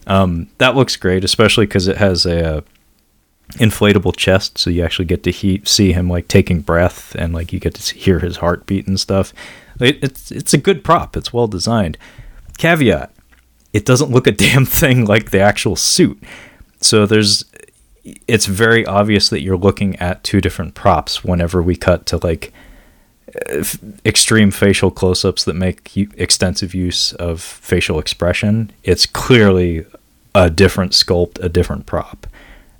[0.07, 2.61] Um, that looks great, especially because it has a, uh,
[3.55, 7.53] inflatable chest, so you actually get to he- see him like taking breath, and like
[7.53, 9.33] you get to hear his heartbeat and stuff.
[9.81, 11.17] It, it's it's a good prop.
[11.17, 11.97] It's well designed.
[12.59, 13.11] Caveat:
[13.73, 16.21] It doesn't look a damn thing like the actual suit.
[16.81, 17.45] So there's
[18.27, 22.53] it's very obvious that you're looking at two different props whenever we cut to like
[24.05, 28.71] extreme facial close-ups that make extensive use of facial expression.
[28.83, 29.85] It's clearly
[30.35, 32.27] a different sculpt, a different prop,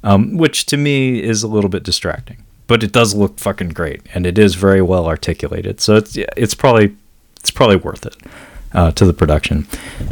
[0.03, 4.03] um, which to me is a little bit distracting but it does look fucking great,
[4.15, 5.81] and it is very well articulated.
[5.81, 6.97] So it's it's probably
[7.41, 8.17] it's probably worth it
[8.73, 9.63] uh, to the production.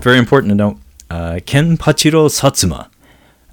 [0.02, 0.78] Very important to note:
[1.10, 2.90] uh, Kenpachiro Satsuma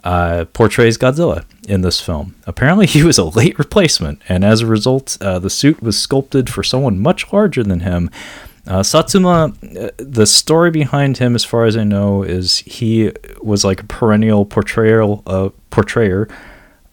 [0.04, 2.36] uh, portrays Godzilla in this film.
[2.46, 6.50] Apparently, he was a late replacement, and as a result, uh, the suit was sculpted
[6.50, 8.10] for someone much larger than him.
[8.68, 13.12] Uh, Satsuma, uh, the story behind him, as far as I know, is he
[13.42, 16.28] was like a perennial portrayal, uh, portrayer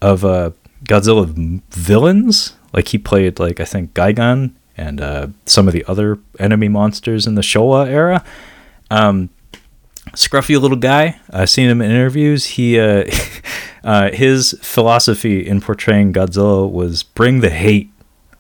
[0.01, 0.51] of uh,
[0.85, 1.27] Godzilla
[1.71, 2.55] villains.
[2.73, 7.27] Like he played like I think Gigan and uh, some of the other enemy monsters
[7.27, 8.25] in the Showa era.
[8.91, 9.29] Um,
[10.15, 11.21] scruffy little guy.
[11.31, 12.45] I've seen him in interviews.
[12.47, 13.05] He uh,
[13.85, 17.91] uh, his philosophy in portraying Godzilla was bring the hate.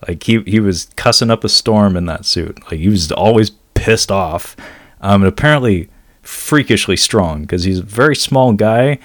[0.07, 2.61] Like he he was cussing up a storm in that suit.
[2.65, 4.57] Like he was always pissed off.
[5.01, 5.89] Um, and apparently
[6.23, 8.99] freakishly strong because he's a very small guy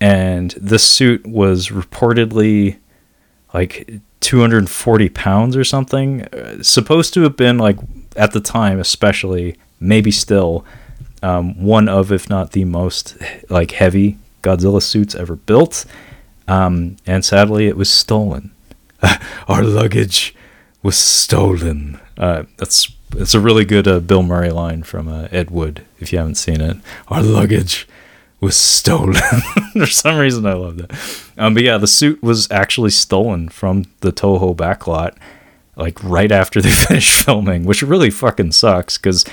[0.00, 2.78] and this suit was reportedly
[3.52, 6.22] like 240 pounds or something.
[6.22, 7.78] Uh, supposed to have been like
[8.16, 10.64] at the time, especially maybe still
[11.22, 13.16] um, one of, if not the most
[13.48, 15.84] like heavy Godzilla suits ever built.
[16.46, 18.52] Um, and sadly, it was stolen.
[19.48, 20.34] Our luggage
[20.82, 22.00] was stolen.
[22.16, 25.84] Uh, that's it's a really good uh, Bill Murray line from uh, Ed Wood.
[25.98, 26.76] If you haven't seen it,
[27.08, 27.88] our luggage
[28.40, 29.14] was stolen.
[29.72, 30.92] For some reason, I love that.
[31.36, 35.16] Um, but yeah, the suit was actually stolen from the Toho backlot,
[35.76, 39.24] like right after they finished filming, which really fucking sucks because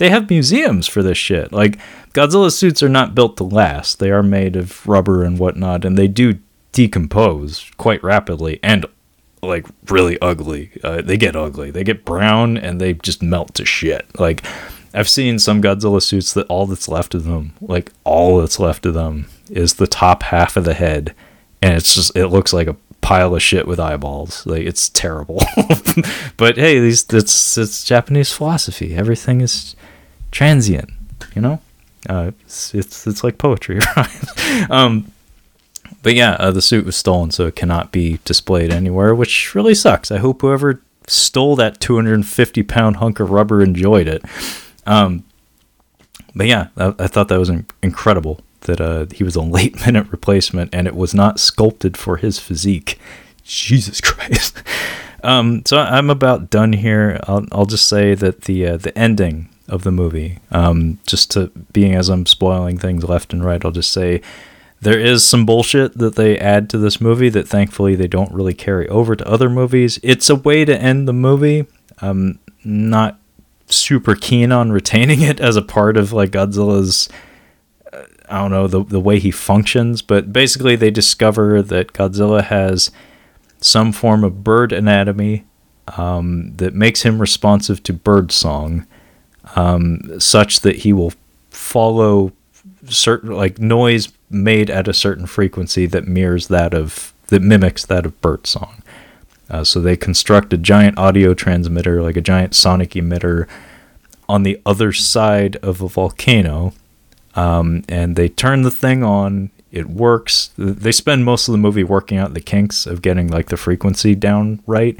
[0.00, 1.52] they have museums for this shit.
[1.52, 1.78] Like
[2.14, 5.98] Godzilla suits are not built to last; they are made of rubber and whatnot, and
[5.98, 6.38] they do
[6.72, 8.86] decompose quite rapidly and
[9.42, 10.70] like really ugly.
[10.82, 11.70] Uh, they get ugly.
[11.70, 14.06] They get brown and they just melt to shit.
[14.18, 14.42] Like
[14.94, 18.86] I've seen some Godzilla suits that all that's left of them, like all that's left
[18.86, 21.14] of them, is the top half of the head,
[21.60, 24.46] and it's just it looks like a pile of shit with eyeballs.
[24.46, 25.42] Like it's terrible.
[26.38, 28.94] but hey, these it's it's Japanese philosophy.
[28.94, 29.76] Everything is
[30.30, 30.90] transient,
[31.34, 31.60] you know.
[32.08, 34.70] Uh, it's, it's it's like poetry, right?
[34.70, 35.12] um,
[36.02, 39.74] but yeah, uh, the suit was stolen, so it cannot be displayed anywhere, which really
[39.74, 40.10] sucks.
[40.10, 44.22] I hope whoever stole that 250 pound hunk of rubber enjoyed it.
[44.86, 45.24] Um,
[46.34, 47.50] but yeah, I, I, thought that was
[47.82, 52.16] incredible that uh, he was a late minute replacement and it was not sculpted for
[52.16, 52.98] his physique.
[53.44, 54.62] Jesus Christ.
[55.22, 57.20] Um, so I'm about done here.
[57.24, 60.38] I'll, I'll just say that the uh, the ending of the movie.
[60.50, 64.20] Um, just to being as I'm spoiling things left and right, I'll just say
[64.80, 68.54] there is some bullshit that they add to this movie that thankfully they don't really
[68.54, 69.98] carry over to other movies.
[70.02, 71.66] It's a way to end the movie.
[72.00, 73.18] I'm not
[73.66, 77.08] super keen on retaining it as a part of like Godzilla's
[77.92, 82.42] uh, I don't know the the way he functions, but basically they discover that Godzilla
[82.44, 82.90] has
[83.60, 85.44] some form of bird anatomy
[85.96, 88.86] um, that makes him responsive to bird song,
[89.56, 91.12] um, such that he will
[91.50, 92.32] follow
[92.86, 98.06] certain like noise made at a certain frequency that mirrors that of that mimics that
[98.06, 98.82] of bird song.
[99.48, 103.48] Uh, so they construct a giant audio transmitter, like a giant sonic emitter,
[104.28, 106.72] on the other side of a volcano,
[107.34, 109.50] um, and they turn the thing on.
[109.72, 110.50] It works.
[110.56, 114.14] They spend most of the movie working out the kinks of getting like the frequency
[114.14, 114.98] down right,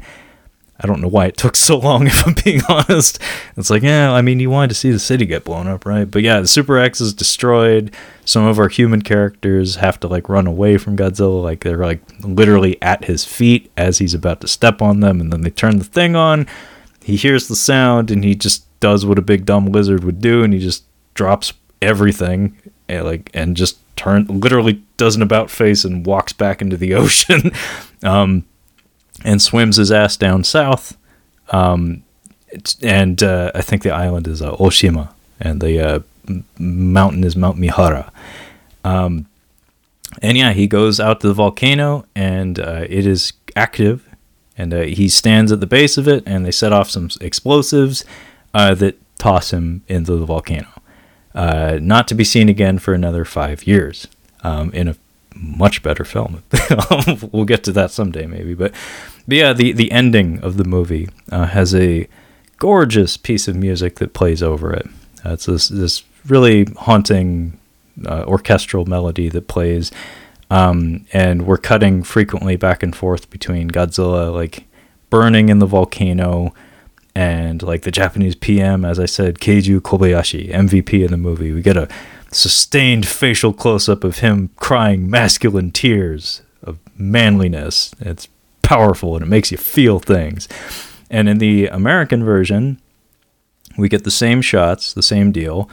[0.83, 3.19] I don't know why it took so long, if I'm being honest.
[3.55, 6.09] It's like, yeah, I mean, you wanted to see the city get blown up, right?
[6.09, 7.93] But yeah, the Super X is destroyed.
[8.25, 12.01] Some of our human characters have to like run away from Godzilla, like they're like
[12.21, 15.77] literally at his feet as he's about to step on them, and then they turn
[15.77, 16.47] the thing on.
[17.03, 20.43] He hears the sound and he just does what a big dumb lizard would do,
[20.43, 20.83] and he just
[21.13, 26.33] drops everything, and eh, like and just turn literally does an about face and walks
[26.33, 27.51] back into the ocean.
[28.03, 28.45] um,
[29.23, 30.97] and swims his ass down south.
[31.49, 32.03] Um,
[32.81, 35.99] and uh, I think the island is uh, Oshima, and the uh,
[36.57, 38.11] mountain is Mount Mihara.
[38.83, 39.27] Um,
[40.21, 44.07] and yeah, he goes out to the volcano, and uh, it is active.
[44.57, 48.03] And uh, he stands at the base of it, and they set off some explosives
[48.53, 50.67] uh, that toss him into the volcano.
[51.33, 54.07] not to be seen again for another five years
[54.43, 54.95] um, in a
[55.35, 56.43] much better film.
[57.31, 58.53] we'll get to that someday, maybe.
[58.53, 58.73] But,
[59.27, 62.07] but yeah, the the ending of the movie uh, has a
[62.57, 64.87] gorgeous piece of music that plays over it.
[65.25, 67.59] Uh, it's this this really haunting
[68.05, 69.91] uh, orchestral melody that plays,
[70.49, 74.65] um, and we're cutting frequently back and forth between Godzilla like
[75.09, 76.53] burning in the volcano
[77.13, 81.51] and like the Japanese PM, as I said, Keiju Kobayashi, MVP in the movie.
[81.51, 81.87] We get a
[82.31, 87.93] sustained facial close up of him crying masculine tears of manliness.
[87.99, 88.27] It's
[88.61, 90.47] powerful and it makes you feel things.
[91.09, 92.81] And in the American version,
[93.77, 95.69] we get the same shots, the same deal,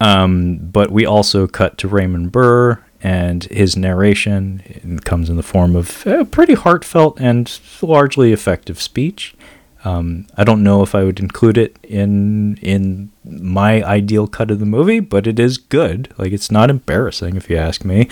[0.00, 5.42] um, but we also cut to Raymond Burr and his narration it comes in the
[5.42, 9.34] form of a pretty heartfelt and largely effective speech.
[9.84, 14.58] Um, I don't know if I would include it in in my ideal cut of
[14.58, 16.12] the movie, but it is good.
[16.18, 18.08] Like it's not embarrassing if you ask me.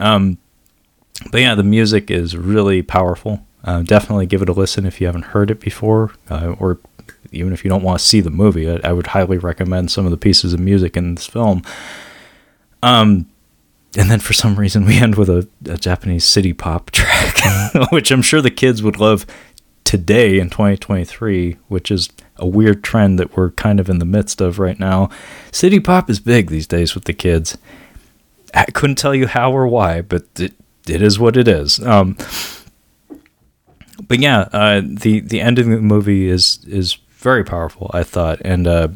[0.00, 0.38] Um,
[1.30, 3.46] but yeah, the music is really powerful.
[3.62, 6.78] Uh, definitely give it a listen if you haven't heard it before, uh, or
[7.32, 8.70] even if you don't want to see the movie.
[8.70, 11.62] I, I, would highly recommend some of the pieces of music in this film.
[12.82, 13.26] Um,
[13.96, 18.10] and then for some reason we end with a, a Japanese city pop track, which
[18.10, 19.24] I'm sure the kids would love
[19.84, 24.40] today in 2023, which is a weird trend that we're kind of in the midst
[24.40, 25.08] of right now.
[25.52, 27.56] City pop is big these days with the kids.
[28.52, 30.54] I couldn't tell you how or why, but it,
[30.88, 31.80] it is what it is.
[31.84, 32.16] Um,
[34.08, 38.40] but yeah, uh, the the ending of the movie is is very powerful, I thought,
[38.44, 38.88] and uh,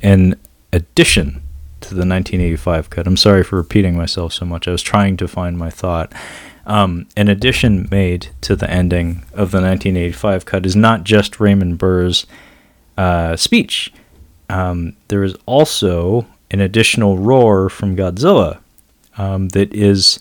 [0.00, 0.38] in
[0.72, 1.42] addition
[1.80, 4.66] to the 1985 cut, I'm sorry for repeating myself so much.
[4.66, 6.12] I was trying to find my thought.
[6.66, 11.78] Um, an addition made to the ending of the 1985 cut is not just Raymond
[11.78, 12.26] Burr's
[12.96, 13.92] uh, speech.
[14.48, 18.60] Um, there is also an additional roar from Godzilla
[19.18, 20.20] um, that is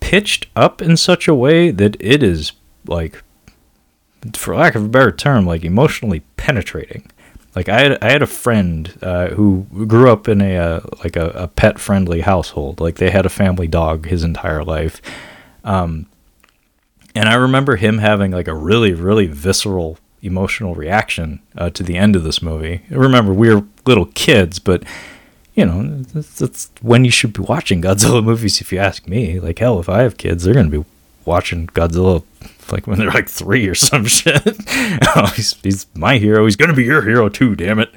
[0.00, 2.52] pitched up in such a way that it is
[2.86, 3.22] like,
[4.34, 7.10] for lack of a better term, like emotionally penetrating.
[7.54, 11.16] Like I had, I had a friend uh, who grew up in a uh, like
[11.16, 12.80] a, a pet friendly household.
[12.80, 15.02] Like they had a family dog his entire life,
[15.64, 16.06] um,
[17.14, 21.96] and I remember him having like a really, really visceral emotional reaction uh, to the
[21.96, 22.82] end of this movie.
[22.90, 24.84] Remember, we were little kids, but
[25.54, 28.60] you know, that's, that's, when you should be watching Godzilla movies.
[28.60, 30.84] If you ask me, like hell, if I have kids, they're gonna be
[31.24, 32.22] watching Godzilla
[32.70, 34.42] like when they're like three or some shit.
[35.16, 36.44] oh, he's, he's my hero.
[36.44, 37.54] He's gonna be your hero too.
[37.54, 37.92] Damn it,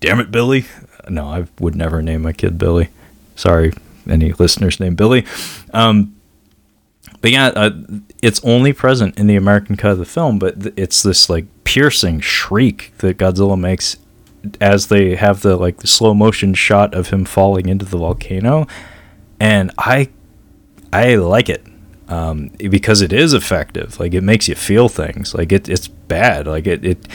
[0.00, 0.66] damn it, Billy.
[1.08, 2.90] No, I would never name my kid Billy.
[3.34, 3.72] Sorry,
[4.08, 5.24] any listeners named Billy.
[5.72, 6.14] Um,
[7.20, 7.70] but yeah, uh,
[8.22, 11.46] it's only present in the American cut of the film, but th- it's this like
[11.64, 13.96] piercing shriek that Godzilla makes
[14.60, 18.66] as they have the like the slow motion shot of him falling into the volcano,
[19.38, 20.08] and I
[20.92, 21.66] I like it
[22.08, 24.00] um, because it is effective.
[24.00, 25.34] Like it makes you feel things.
[25.34, 26.46] Like it it's bad.
[26.46, 27.08] Like it it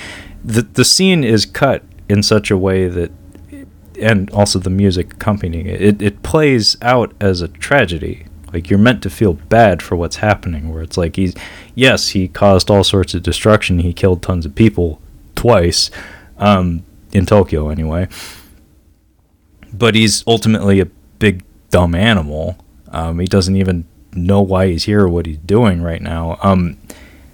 [0.44, 3.12] the the scene is cut in such a way that
[4.00, 8.26] and also the music accompanying it, it, it plays out as a tragedy.
[8.54, 11.36] Like you're meant to feel bad for what's happening, where it's like he's,
[11.74, 13.80] yes, he caused all sorts of destruction.
[13.80, 15.02] He killed tons of people
[15.36, 15.92] twice,
[16.38, 18.08] um, in Tokyo anyway.
[19.74, 20.86] But he's ultimately a
[21.20, 22.58] big dumb animal.
[22.90, 26.38] Um, he doesn't even know why he's here or what he's doing right now.
[26.42, 26.78] Um,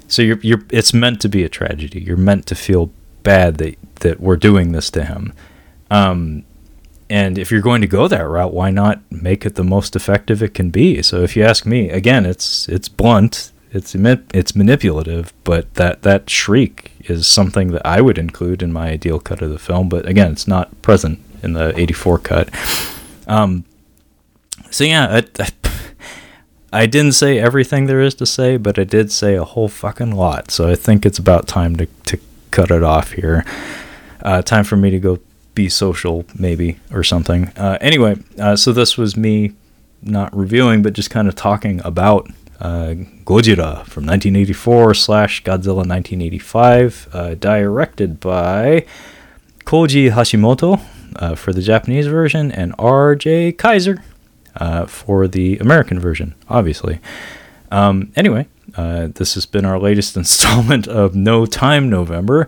[0.08, 2.02] so you're, you're, it's meant to be a tragedy.
[2.02, 2.92] You're meant to feel
[3.24, 5.34] bad that that we're doing this to him.
[5.92, 6.44] Um,
[7.12, 10.42] and if you're going to go that route, why not make it the most effective
[10.42, 11.02] it can be?
[11.02, 16.30] So if you ask me, again, it's it's blunt, it's it's manipulative, but that that
[16.30, 19.90] shriek is something that I would include in my ideal cut of the film.
[19.90, 22.50] But again, it's not present in the '84 cut.
[23.28, 23.66] Um,
[24.70, 25.50] so yeah, I, I,
[26.72, 30.16] I didn't say everything there is to say, but I did say a whole fucking
[30.16, 30.50] lot.
[30.50, 32.18] So I think it's about time to to
[32.52, 33.44] cut it off here.
[34.22, 35.20] Uh, time for me to go
[35.54, 37.48] be social, maybe, or something.
[37.58, 39.54] Uh, anyway, uh, so this was me
[40.02, 42.30] not reviewing, but just kind of talking about
[42.60, 42.94] uh,
[43.26, 48.86] Gojira from 1984 slash Godzilla 1985, uh, directed by
[49.66, 50.82] Koji Hashimoto
[51.16, 53.54] uh, for the Japanese version and R.J.
[53.54, 54.02] Kizer
[54.56, 57.00] uh, for the American version, obviously.
[57.72, 62.48] Um, anyway, this has been our latest installment of No Theme November.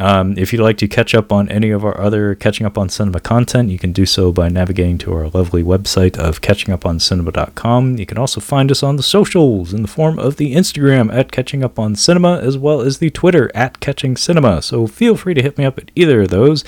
[0.00, 2.88] Um, if you'd like to catch up on any of our other Catching Up on
[2.88, 7.98] Cinema content, you can do so by navigating to our lovely website of catchinguponcinema.com.
[7.98, 11.30] You can also find us on the socials in the form of the Instagram at
[11.30, 14.62] Catching Up on Cinema, as well as the Twitter at Catching Cinema.
[14.62, 16.64] So feel free to hit me up at either of those.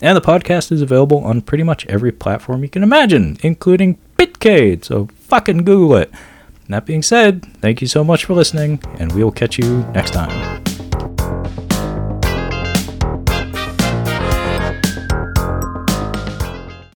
[0.00, 4.84] And the podcast is available on pretty much every platform you can imagine, including Bitcade.
[4.84, 6.12] So fucking Google it.
[6.68, 10.12] that being said, thank you so much for listening, and we will catch you next
[10.12, 10.65] time.